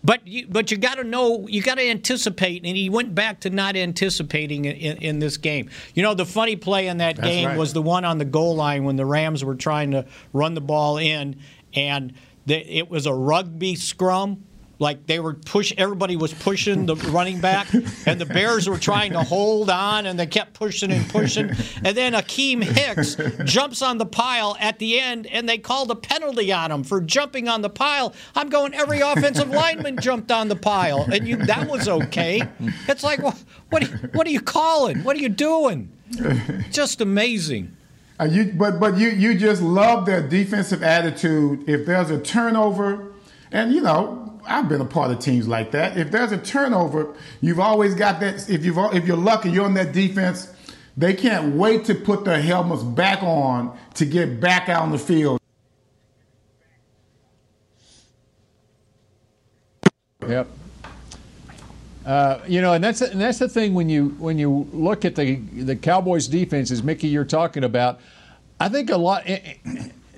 [0.06, 3.40] But you, but you got to know, you got to anticipate, and he went back
[3.40, 5.68] to not anticipating in, in, this game.
[5.94, 7.58] You know, the funny play in that That's game right.
[7.58, 10.60] was the one on the goal line when the Rams were trying to run the
[10.60, 11.40] ball in,
[11.74, 12.12] and
[12.46, 14.44] the, it was a rugby scrum,
[14.78, 17.72] like they were push everybody was pushing the running back
[18.06, 21.50] and the bears were trying to hold on and they kept pushing and pushing.
[21.82, 25.94] And then Akiem Hicks jumps on the pile at the end and they called a
[25.96, 28.14] penalty on him for jumping on the pile.
[28.34, 32.42] I'm going every offensive lineman jumped on the pile and you that was okay.
[32.88, 33.36] It's like what
[33.70, 35.02] what are, you calling?
[35.04, 35.92] What are you doing?
[36.70, 37.76] Just amazing.
[38.18, 41.68] Uh, you, but but you you just love their defensive attitude.
[41.68, 43.12] If there's a turnover
[43.52, 45.96] and you know I've been a part of teams like that.
[45.96, 48.48] If there's a turnover, you've always got that.
[48.48, 50.52] If you've if you're lucky, you're on that defense.
[50.96, 54.98] They can't wait to put their helmets back on to get back out on the
[54.98, 55.38] field.
[60.26, 60.48] Yep.
[62.04, 65.16] Uh, you know, and that's and that's the thing when you when you look at
[65.16, 68.00] the the Cowboys defense, as Mickey you're talking about.
[68.58, 69.28] I think a lot.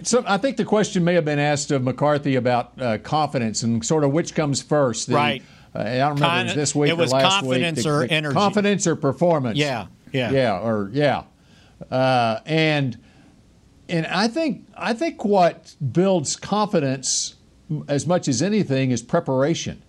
[0.03, 3.85] So I think the question may have been asked of McCarthy about uh, confidence and
[3.85, 5.09] sort of which comes first.
[5.09, 5.43] The, right.
[5.75, 7.63] Uh, I don't remember Con- it was this week it was or last week.
[7.63, 7.87] confidence week.
[7.87, 8.35] or the, the energy.
[8.35, 9.59] Confidence or performance.
[9.59, 9.87] Yeah.
[10.13, 10.31] Yeah.
[10.31, 10.59] Yeah.
[10.59, 11.25] Or yeah.
[11.91, 12.99] Uh, and
[13.89, 17.37] and I think I think what builds confidence
[17.87, 19.83] as much as anything is preparation.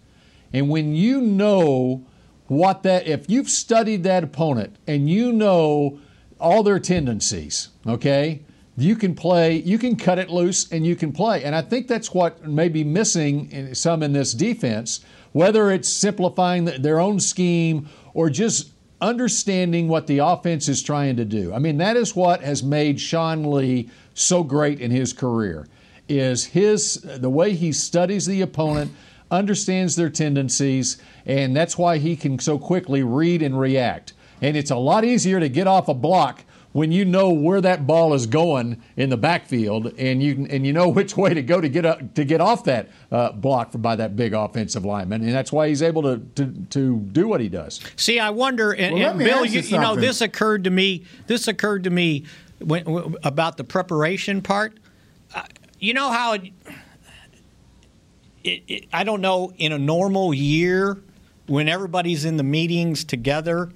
[0.52, 2.06] And when you know
[2.48, 6.00] what that if you've studied that opponent and you know
[6.39, 8.41] all their tendencies, okay?
[8.82, 11.44] You can play, you can cut it loose and you can play.
[11.44, 15.89] And I think that's what may be missing in, some in this defense, whether it's
[15.89, 21.54] simplifying their own scheme or just understanding what the offense is trying to do.
[21.54, 25.68] I mean, that is what has made Sean Lee so great in his career
[26.10, 28.92] is his the way he studies the opponent,
[29.32, 34.13] understands their tendencies, and that's why he can so quickly read and react.
[34.42, 37.88] And it's a lot easier to get off a block when you know where that
[37.88, 41.60] ball is going in the backfield and you and you know which way to go
[41.60, 45.34] to get up, to get off that uh, block by that big offensive lineman, and
[45.34, 47.79] that's why he's able to to, to do what he does.
[47.95, 51.05] See, I wonder, and, well, and Bill, you, you, know, this occurred to me.
[51.27, 52.25] This occurred to me
[52.60, 54.79] when, about the preparation part.
[55.34, 55.43] Uh,
[55.79, 56.51] you know how it,
[58.43, 61.01] it, it, I don't know in a normal year
[61.47, 63.71] when everybody's in the meetings together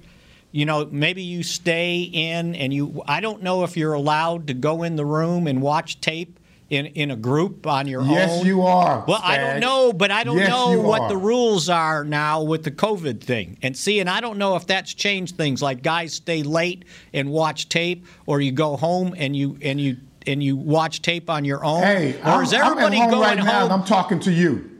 [0.54, 4.54] you know, maybe you stay in and you, I don't know if you're allowed to
[4.54, 6.38] go in the room and watch tape
[6.70, 8.36] in, in a group on your yes, own?
[8.36, 9.04] Yes, you are.
[9.08, 11.08] Well, I don't know, but I don't yes, know what are.
[11.08, 13.58] the rules are now with the COVID thing.
[13.62, 15.60] And see, and I don't know if that's changed things.
[15.60, 19.96] Like guys stay late and watch tape, or you go home and you and you
[20.24, 21.82] and you watch tape on your own.
[21.82, 23.62] Hey, or I'm, is everybody I'm at home going right now home?
[23.64, 24.70] and I'm talking to you.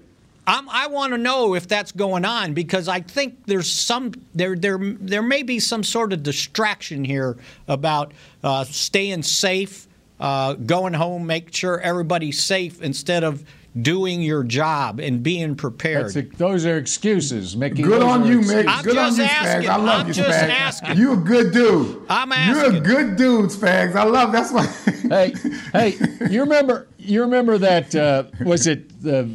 [0.46, 4.56] I'm, i want to know if that's going on because I think there's some there
[4.56, 9.88] there there may be some sort of distraction here about uh, staying safe,
[10.20, 13.44] uh, going home, make sure everybody's safe instead of
[13.80, 16.14] doing your job and being prepared.
[16.16, 17.82] A, those are excuses, Mickey.
[17.82, 18.66] Good those on you, Mick.
[18.68, 19.68] I'm good just on you, asking.
[19.68, 19.72] Spags.
[19.72, 20.50] I love I'm you, just Spags.
[20.50, 20.96] asking.
[20.98, 22.02] You a good dude.
[22.08, 22.74] I'm asking.
[22.74, 23.96] You're a good dude, Spags.
[23.96, 24.32] I love.
[24.32, 24.66] That's why.
[25.08, 25.34] hey,
[25.72, 26.86] hey, you remember?
[26.98, 27.94] You remember that?
[27.94, 29.30] Uh, was it the?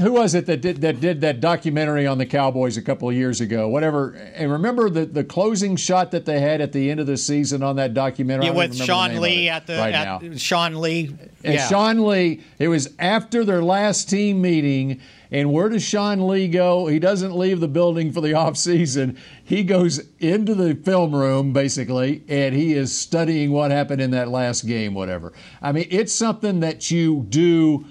[0.00, 3.14] Who was it that did that did that documentary on the Cowboys a couple of
[3.14, 3.68] years ago?
[3.68, 4.12] Whatever.
[4.34, 7.62] And remember the the closing shot that they had at the end of the season
[7.62, 8.46] on that documentary.
[8.46, 10.36] Yeah, with Sean Lee at the right at now.
[10.36, 11.14] Sean Lee.
[11.44, 11.68] And yeah.
[11.68, 12.42] Sean Lee.
[12.58, 15.00] It was after their last team meeting.
[15.30, 16.88] And where does Sean Lee go?
[16.88, 19.16] He doesn't leave the building for the offseason.
[19.42, 24.28] He goes into the film room, basically, and he is studying what happened in that
[24.28, 25.32] last game, whatever.
[25.62, 27.86] I mean, it's something that you do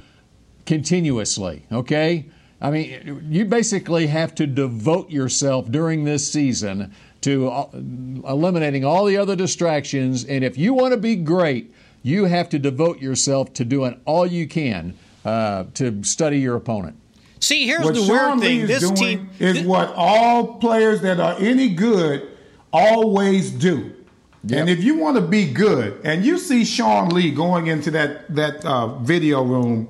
[0.66, 2.26] continuously, okay?
[2.62, 9.06] I mean, you basically have to devote yourself during this season to uh, eliminating all
[9.06, 10.26] the other distractions.
[10.26, 14.26] And if you want to be great, you have to devote yourself to doing all
[14.26, 14.96] you can
[15.26, 16.98] uh, to study your opponent.
[17.40, 18.58] See, here's what the Sean weird thing.
[18.58, 22.28] Lee is This doing team is th- what all players that are any good
[22.72, 23.94] always do.
[24.44, 24.60] Yep.
[24.60, 28.34] And if you want to be good, and you see Sean Lee going into that
[28.36, 29.88] that uh, video room,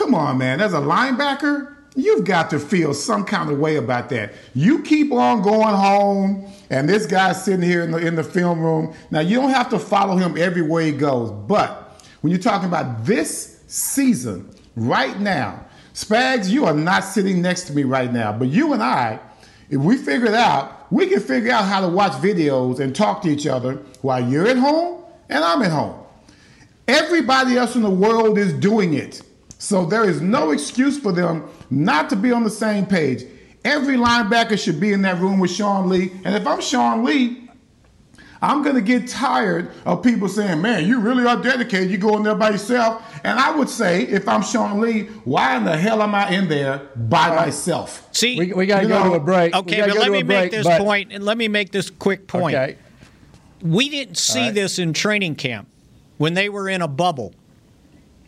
[0.00, 0.62] come on, man.
[0.62, 4.32] As a linebacker, you've got to feel some kind of way about that.
[4.54, 8.60] You keep on going home, and this guy's sitting here in the in the film
[8.60, 8.94] room.
[9.10, 13.04] Now you don't have to follow him everywhere he goes, but when you're talking about
[13.04, 18.48] this season, right now, Spags, you are not sitting next to me right now, but
[18.48, 19.20] you and I,
[19.68, 23.20] if we figure it out, we can figure out how to watch videos and talk
[23.22, 25.98] to each other while you're at home and I'm at home.
[26.88, 29.22] Everybody else in the world is doing it.
[29.60, 33.24] So there is no excuse for them not to be on the same page.
[33.62, 36.12] Every linebacker should be in that room with Sean Lee.
[36.24, 37.50] And if I'm Sean Lee,
[38.40, 41.90] I'm going to get tired of people saying, man, you really are dedicated.
[41.90, 43.02] You go in there by yourself.
[43.22, 46.48] And I would say, if I'm Sean Lee, why in the hell am I in
[46.48, 48.08] there by myself?
[48.12, 49.54] See, we, we got to go know, to a break.
[49.54, 52.56] Okay, but let me make this but, point, and let me make this quick point.
[52.56, 52.78] Okay.
[53.60, 54.54] We didn't see right.
[54.54, 55.68] this in training camp
[56.16, 57.34] when they were in a bubble,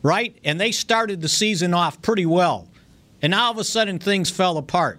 [0.03, 0.37] right?
[0.45, 2.69] And they started the season off pretty well.
[3.21, 4.99] And now all of a sudden things fell apart.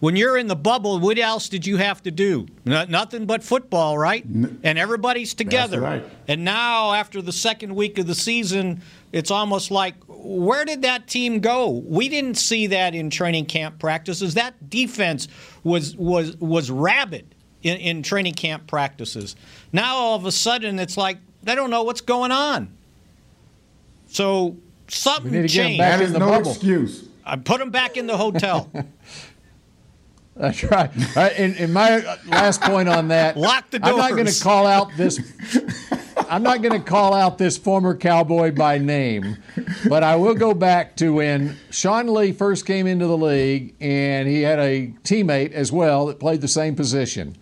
[0.00, 2.46] When you're in the bubble, what else did you have to do?
[2.64, 4.24] No, nothing but football, right?
[4.24, 5.78] And everybody's together.
[5.78, 6.02] right.
[6.26, 8.80] And now, after the second week of the season,
[9.12, 11.68] it's almost like, where did that team go?
[11.68, 14.34] We didn't see that in training camp practices.
[14.34, 15.28] That defense
[15.64, 19.36] was was was rabid in, in training camp practices.
[19.70, 22.74] Now all of a sudden, it's like they don't know what's going on.
[24.10, 24.56] So
[24.88, 25.78] something We need to get 'em changed.
[25.78, 26.50] back That in is the no bubble.
[26.50, 27.08] excuse.
[27.24, 28.70] I put him back in the hotel.
[30.36, 30.90] That's right.
[30.96, 33.36] All right, and, and my last point on that.
[33.38, 33.92] Lock the doors.
[33.92, 35.20] I'm not going to call out this.
[36.30, 39.36] I'm not going to call out this former cowboy by name,
[39.88, 44.28] but I will go back to when Sean Lee first came into the league, and
[44.28, 47.36] he had a teammate as well that played the same position.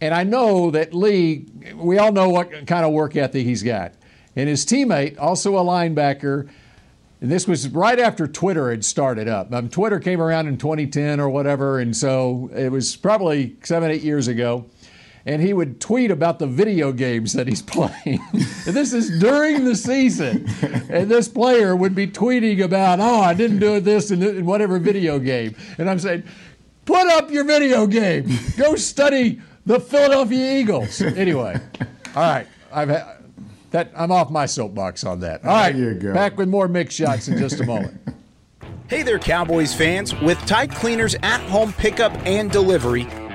[0.00, 3.92] And I know that Lee, we all know what kind of work ethic he's got.
[4.36, 6.48] And his teammate, also a linebacker,
[7.20, 9.52] and this was right after Twitter had started up.
[9.52, 14.02] Um, Twitter came around in 2010 or whatever, and so it was probably seven, eight
[14.02, 14.66] years ago.
[15.24, 18.20] And he would tweet about the video games that he's playing.
[18.64, 20.46] this is during the season.
[20.88, 24.78] And this player would be tweeting about, oh, I didn't do this in, in whatever
[24.78, 25.56] video game.
[25.78, 26.22] And I'm saying,
[26.84, 28.28] put up your video game.
[28.56, 31.00] Go study the Philadelphia Eagles.
[31.02, 31.60] Anyway,
[32.14, 32.46] all right.
[32.72, 33.25] I've had.
[33.76, 35.44] That, I'm off my soapbox on that.
[35.44, 36.14] All right, you go.
[36.14, 38.00] back with more Mick Shots in just a moment.
[38.88, 40.14] Hey there, Cowboys fans.
[40.20, 43.02] With Tide Cleaners at home pickup and delivery,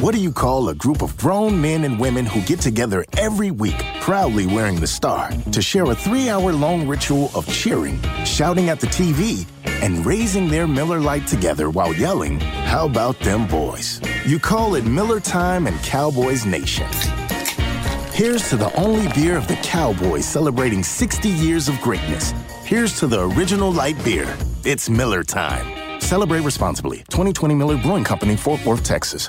[0.00, 3.50] What do you call a group of grown men and women who get together every
[3.50, 8.68] week, proudly wearing the star, to share a three hour long ritual of cheering, shouting
[8.68, 9.46] at the TV,
[9.82, 14.00] and raising their Miller Lite together while yelling, How about them boys?
[14.26, 16.88] You call it Miller Time and Cowboys Nation.
[18.12, 22.32] Here's to the only beer of the Cowboys celebrating 60 years of greatness.
[22.64, 24.36] Here's to the original light beer.
[24.64, 26.00] It's Miller Time.
[26.00, 26.98] Celebrate responsibly.
[27.08, 29.28] 2020 Miller Brewing Company, Fort Worth, Texas.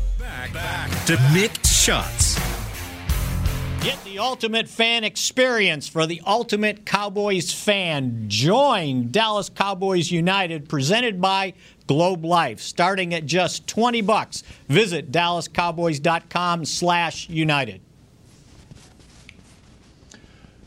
[0.41, 2.39] To Mick Shots.
[3.83, 8.25] Get the ultimate fan experience for the ultimate Cowboys fan.
[8.27, 11.53] Join Dallas Cowboys United presented by
[11.85, 14.41] Globe Life starting at just 20 bucks.
[14.67, 17.81] Visit dallascowboys.com slash united.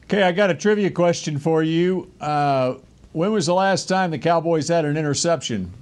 [0.04, 2.12] Okay, I got a trivia question for you.
[2.20, 2.74] Uh,
[3.10, 5.72] when was the last time the Cowboys had an interception?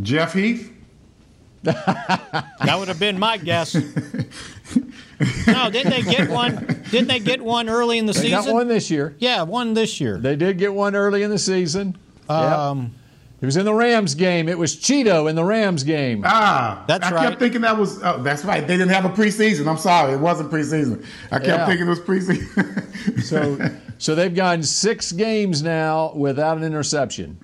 [0.00, 0.73] Jeff Heath?
[1.64, 3.74] That would have been my guess.
[3.74, 6.82] no, didn't they get one?
[6.90, 8.44] Didn't they get one early in the They season?
[8.44, 9.14] got one this year.
[9.18, 10.18] Yeah, one this year.
[10.18, 11.96] They did get one early in the season.
[12.28, 12.90] Um, Yep.
[13.42, 14.48] It was in the Rams game.
[14.48, 16.22] It was Chido in the Rams game.
[16.24, 17.26] Ah, That's I right.
[17.26, 18.02] I kept thinking that was.
[18.02, 18.66] Oh, that's right.
[18.66, 19.66] They didn't have a preseason.
[19.68, 21.04] I'm sorry, it wasn't preseason.
[21.30, 21.66] I kept Yeah.
[21.66, 23.20] thinking it was preseason.
[23.22, 23.58] So,
[23.98, 27.36] so they've gone six games now without an interception.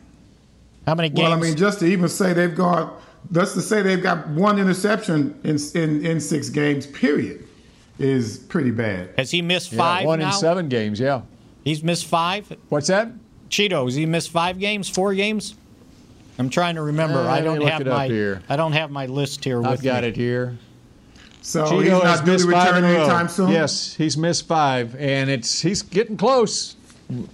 [0.86, 1.28] How many games?
[1.28, 2.96] well, I mean, just to even say they've gone,
[3.32, 7.46] just to say they've got one interception in in, in six games, period,
[7.98, 9.10] is pretty bad.
[9.16, 10.28] Has he missed Yeah, five one now?
[10.28, 10.98] in seven games.
[11.00, 11.22] Yeah.
[11.64, 12.56] He's missed five.
[12.68, 13.10] What's that?
[13.50, 15.54] Chido, has he missed five games, four games?
[16.38, 17.18] I'm trying to remember.
[17.18, 18.42] Uh, I don't have my here.
[18.48, 20.08] I don't have my list here I've with got me.
[20.08, 20.56] it here.
[21.42, 23.50] So Chido he's not due missed to five return in anytime soon.
[23.50, 26.76] Yes, he's missed five, and it's he's getting close.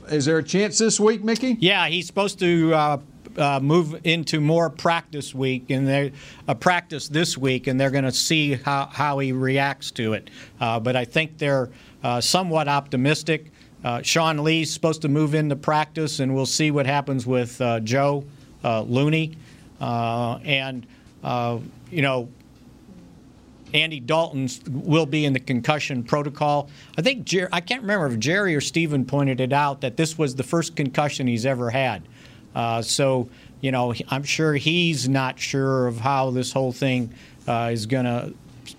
[0.09, 1.57] Is there a chance this week, Mickey?
[1.61, 2.99] Yeah, he's supposed to uh,
[3.39, 6.13] uh, move into more practice week, and they
[6.49, 10.31] a practice this week, and they're going to see how, how he reacts to it.
[10.61, 11.71] Uh, but I think they're
[12.03, 13.53] uh, somewhat optimistic.
[13.85, 17.81] Uh, Sean Lee's supposed to move into practice, and we'll see what happens with uh,
[17.81, 18.25] Joe
[18.65, 19.37] Looney,
[19.81, 20.87] and
[21.23, 22.29] you know.
[23.75, 26.71] Andy Dalton will be in the concussion protocol.
[26.97, 30.17] I think Jer- I can't remember if Jerry or Steven pointed it out that this
[30.17, 32.03] was the first concussion he's ever had.
[32.57, 33.29] Uh, so,
[33.61, 37.13] you know, I'm sure he's not sure of how this whole thing
[37.47, 38.33] uh, is going to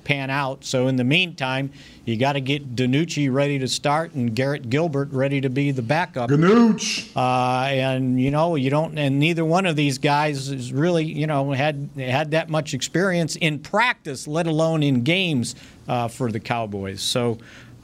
[0.04, 0.66] pan out.
[0.66, 1.72] So, in the meantime,
[2.04, 5.84] you got to get DiNucci ready to start and Garrett Gilbert ready to be the
[5.84, 6.32] backup.
[6.32, 7.16] Ganooch.
[7.16, 11.28] Uh, and you know, you don't, and neither one of these guys is really, you
[11.28, 15.54] know, had had that much experience in practice, let alone in games
[15.88, 17.02] uh, for the Cowboys.
[17.02, 17.38] So,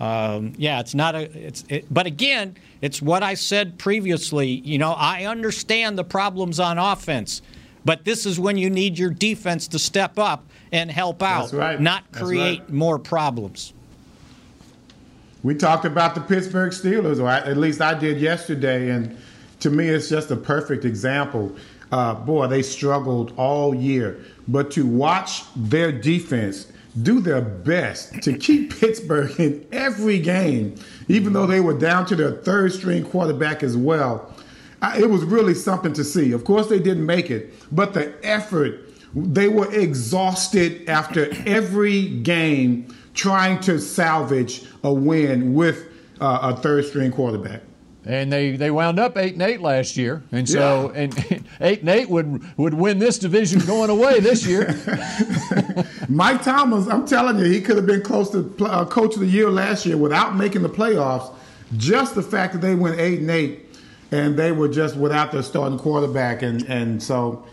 [0.03, 4.49] um, yeah, it's not a, it's, it, but again, it's what I said previously.
[4.49, 7.41] You know, I understand the problems on offense,
[7.85, 11.53] but this is when you need your defense to step up and help out, That's
[11.53, 11.79] right.
[11.79, 12.69] not create right.
[12.69, 13.73] more problems.
[15.41, 19.17] We talked about the Pittsburgh Steelers, or at least I did yesterday, and
[19.61, 21.55] to me, it's just a perfect example.
[21.93, 28.37] Uh, boy, they struggled all year, but to watch their defense do their best to
[28.37, 30.75] keep Pittsburgh in every game,
[31.07, 34.33] even though they were down to their third string quarterback as well.
[34.81, 36.31] I- It was really something to see.
[36.33, 38.81] Of course, they didn't make it, but the effort,
[39.15, 45.85] they were exhausted after every game trying to salvage a win with
[46.21, 47.61] uh, a third string quarterback.
[48.05, 51.17] And they, they wound up eight and eight last year, and so and
[51.61, 54.75] eight and eight would would win this division going away this year.
[56.09, 59.27] Mike Thomas, I'm telling you, he could have been close to uh, coach of the
[59.27, 61.33] year last year without making the playoffs.
[61.77, 63.65] Just the fact that they went eight and eight,
[64.11, 67.45] and they were just without their starting quarterback, and and so,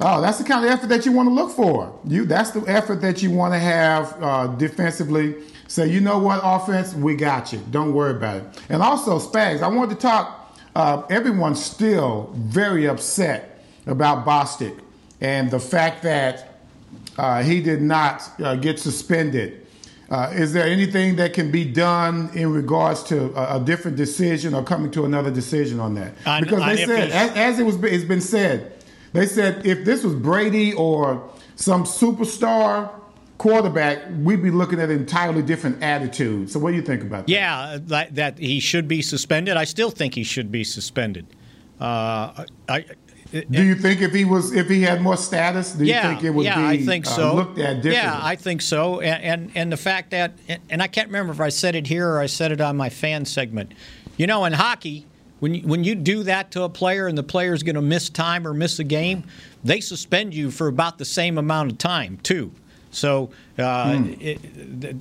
[0.00, 1.96] oh, that's the kind of effort that you want to look for.
[2.04, 5.36] You that's the effort that you want to have uh, defensively.
[5.68, 7.60] Say, you know what, offense, we got you.
[7.70, 8.62] Don't worry about it.
[8.70, 10.56] And also, Spags, I wanted to talk.
[10.74, 14.78] Uh, everyone's still very upset about Bostic
[15.20, 16.60] and the fact that
[17.18, 19.66] uh, he did not uh, get suspended.
[20.10, 24.54] Uh, is there anything that can be done in regards to a, a different decision
[24.54, 26.14] or coming to another decision on that?
[26.24, 28.72] On- because they said, as, as it was, it's been said,
[29.12, 32.90] they said if this was Brady or some superstar
[33.38, 36.50] quarterback, we'd be looking at an entirely different attitude.
[36.50, 37.32] So, what do you think about that?
[37.32, 39.56] Yeah, that, that he should be suspended.
[39.56, 41.26] I still think he should be suspended.
[41.80, 42.84] Uh, I,
[43.30, 46.24] Do you think if he was, if he had more status, do you yeah, think
[46.24, 47.34] it would yeah, be I think uh, so.
[47.34, 47.92] looked at differently?
[47.92, 49.00] Yeah, I think so.
[49.00, 50.32] And, and and the fact that,
[50.68, 52.88] and I can't remember if I said it here or I said it on my
[52.88, 53.72] fan segment.
[54.16, 55.06] You know, in hockey,
[55.40, 57.82] when you, when you do that to a player and the player is going to
[57.82, 59.24] miss time or miss a game,
[59.62, 62.50] they suspend you for about the same amount of time too.
[62.98, 64.12] So, uh, Hmm.
[64.20, 64.40] it,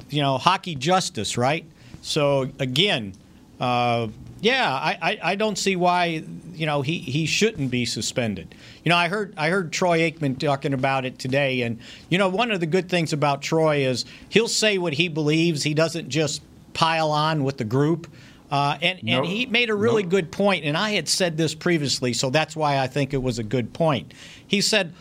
[0.10, 1.66] you know, hockey justice, right?
[2.02, 3.14] So again,
[3.60, 4.08] uh,
[4.40, 6.24] yeah, I, I, I don't see why
[6.54, 8.54] you know he, he shouldn't be suspended.
[8.86, 11.80] You know, I heard I heard Troy Aikman talking about it today, and
[12.10, 15.64] you know one of the good things about Troy is he'll say what he believes.
[15.64, 16.42] He doesn't just
[16.74, 18.08] pile on with the group.
[18.50, 19.18] Uh, and, Nope.
[19.18, 20.12] and he made a really Nope.
[20.12, 23.40] good point, and I had said this previously, so that's why I think it was
[23.40, 24.14] a good point.
[24.48, 24.94] He said,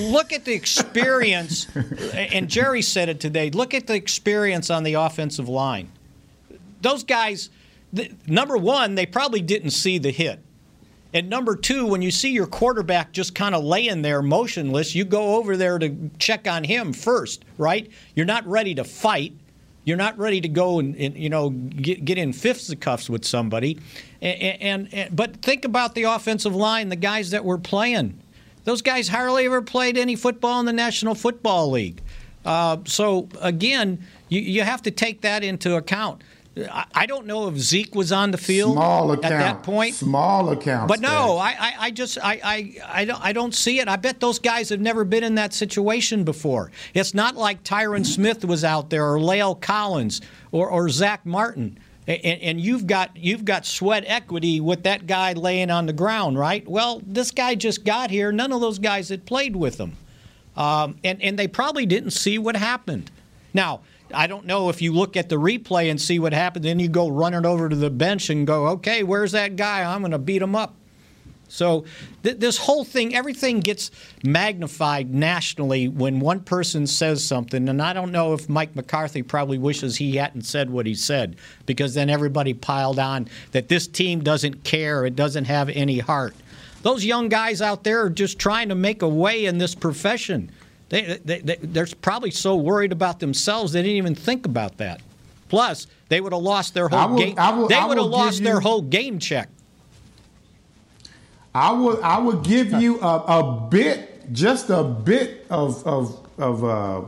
[0.00, 1.66] look at the experience,
[2.14, 3.50] and Jerry said it today.
[3.50, 5.90] Look at the experience on the offensive line.
[6.80, 7.50] Those guys,
[7.94, 10.40] th- number one, they probably didn't see the hit.
[11.14, 15.04] And number two, when you see your quarterback just kind of laying there motionless, you
[15.04, 17.88] go over there to check on him first, right?
[18.16, 19.32] You're not ready to fight.
[19.84, 23.78] You're not ready to go and, and you know get, get in cuffs with somebody.
[24.20, 28.18] And, and, and but think about the offensive line, the guys that were playing.
[28.64, 32.02] Those guys hardly ever played any football in the National Football League.
[32.44, 36.22] Uh, so again, you, you have to take that into account.
[36.56, 39.94] I, I don't know if Zeke was on the field Small at that point.
[39.94, 40.88] Small account.
[40.88, 43.88] But no, I, I, I just I, I, I, don't, I don't see it.
[43.88, 46.70] I bet those guys have never been in that situation before.
[46.92, 50.20] It's not like Tyron Smith was out there or La'el Collins
[50.52, 51.78] or, or Zach Martin.
[52.06, 56.38] And, and you've got you've got sweat equity with that guy laying on the ground,
[56.38, 56.66] right?
[56.68, 58.30] Well, this guy just got here.
[58.30, 59.96] None of those guys had played with him,
[60.56, 63.10] um, and and they probably didn't see what happened.
[63.54, 63.80] Now,
[64.12, 66.88] I don't know if you look at the replay and see what happened, then you
[66.88, 69.82] go running over to the bench and go, okay, where's that guy?
[69.82, 70.74] I'm going to beat him up.
[71.54, 71.84] So
[72.24, 73.92] th- this whole thing, everything gets
[74.24, 79.58] magnified nationally when one person says something, and I don't know if Mike McCarthy probably
[79.58, 84.24] wishes he hadn't said what he said because then everybody piled on that this team
[84.24, 86.34] doesn't care, it doesn't have any heart.
[86.82, 90.50] Those young guys out there are just trying to make a way in this profession.
[90.88, 95.00] They, they, they, they're probably so worried about themselves they didn't even think about that.
[95.48, 97.36] Plus, they would have lost their whole will, game.
[97.36, 99.48] Will, they would have lost you, their whole game check.
[101.54, 106.64] I would I would give you a, a bit, just a bit of of of
[106.64, 107.02] uh,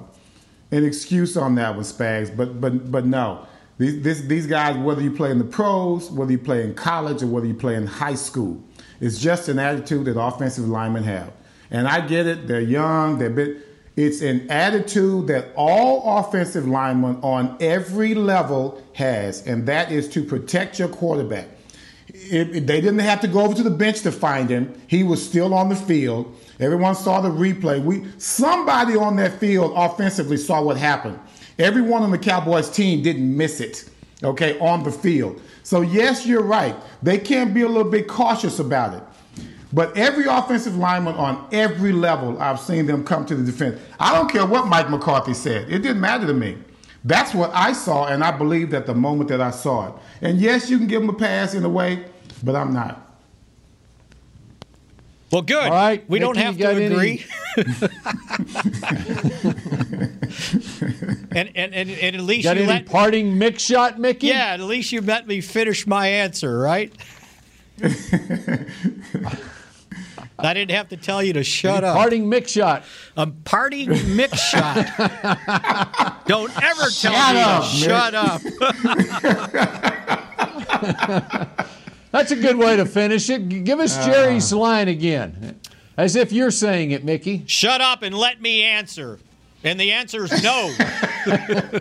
[0.71, 2.35] an excuse on that with Spags.
[2.35, 3.45] But but but no,
[3.79, 7.25] these this, these guys, whether you play in the pros, whether you play in college,
[7.25, 8.63] or whether you play in high school,
[9.01, 11.33] it's just an attitude that offensive linemen have.
[11.73, 13.65] And I get it; they're young, they're bit.
[13.97, 20.23] It's an attitude that all offensive linemen on every level has, and that is to
[20.23, 21.49] protect your quarterback
[22.33, 24.81] it, it, they didn't have to go over to the bench to find him.
[24.87, 26.35] He was still on the field.
[26.61, 27.83] Everyone saw the replay.
[27.83, 31.19] We somebody on that field offensively saw what happened.
[31.59, 33.89] Everyone on the Cowboys team didn't miss it.
[34.23, 35.41] Okay, on the field.
[35.63, 36.75] So yes, you're right.
[37.03, 39.03] They can be a little bit cautious about it.
[39.73, 43.81] But every offensive lineman on every level, I've seen them come to the defense.
[44.01, 45.71] I don't care what Mike McCarthy said.
[45.71, 46.57] It didn't matter to me.
[47.05, 49.95] That's what I saw, and I believed at the moment that I saw it.
[50.23, 52.05] And yes, you can give him a pass in a way,
[52.43, 53.03] but I'm not.
[55.33, 55.65] Well, good.
[55.65, 57.27] All right, we Mickey, don't have to agree.
[61.37, 64.29] and, and, and, and at least got you any let parting Mick Shot, Mickey?
[64.29, 66.93] Yeah, at least you let me finish my answer, right?
[70.39, 71.97] I didn't have to tell you to shut any up.
[71.97, 72.85] Parting Mick Shot.
[73.17, 74.77] A parting Mick Shot.
[76.27, 78.15] Don't ever tell Shut me up, to shut
[81.35, 81.71] up.
[82.17, 83.47] That's a good way to finish it.
[83.65, 84.07] Give us uh.
[84.07, 85.61] Jerry's line again,
[85.99, 87.45] as if you're saying it, Mickey.
[87.47, 89.19] Shut up and let me answer.
[89.63, 90.75] And the answer is no.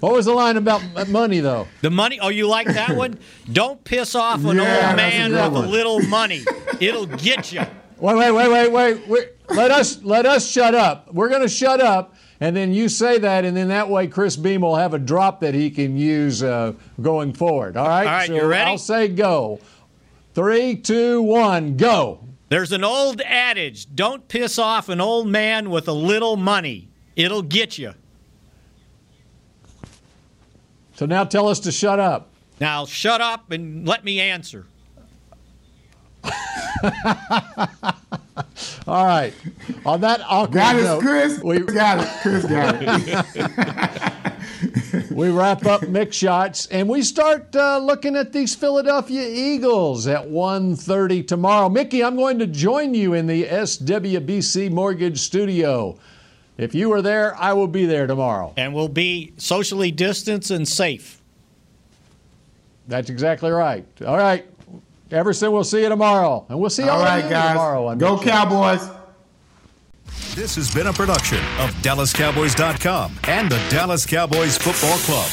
[0.00, 1.68] What was the line about money, though?
[1.80, 2.18] The money.
[2.20, 3.18] Oh, you like that one?
[3.52, 6.44] Don't piss off an Yeah, old that's a man good with a little money.
[6.80, 7.60] It'll get you.
[7.98, 9.08] Wait, wait, wait, wait, wait.
[9.08, 9.28] wait.
[9.50, 11.14] let us let us shut up.
[11.14, 12.11] We're going to shut up,
[12.42, 15.38] and then you say that, and then that way Chris Beam will have a drop
[15.42, 17.76] that he can use uh, going forward.
[17.76, 18.04] All right.
[18.04, 18.68] All right, so you ready?
[18.68, 19.60] I'll say go.
[20.34, 22.26] Three, two, one, go.
[22.48, 26.88] There's an old adage: don't piss off an old man with a little money.
[27.14, 27.94] It'll get you.
[30.96, 32.30] So now tell us to shut up.
[32.58, 34.66] Now shut up and let me answer.
[38.86, 39.32] All right.
[39.84, 41.40] On that awkward Got it, note, Chris.
[41.42, 42.08] we got it.
[42.22, 44.32] Chris got it.
[45.10, 50.28] we wrap up Mick Shots and we start uh, looking at these Philadelphia Eagles at
[50.28, 51.68] 1.30 tomorrow.
[51.68, 55.98] Mickey, I'm going to join you in the SWBC Mortgage Studio.
[56.58, 58.52] If you are there, I will be there tomorrow.
[58.56, 61.22] And we'll be socially distanced and safe.
[62.88, 63.86] That's exactly right.
[64.06, 64.46] All right.
[65.12, 66.46] Everson, we'll see you tomorrow.
[66.48, 67.50] And we'll see all, All of you guys.
[67.52, 67.86] tomorrow.
[67.88, 68.88] on Go Mix Cowboys.
[70.34, 75.28] This has been a production of DallasCowboys.com and the Dallas Cowboys Football Club.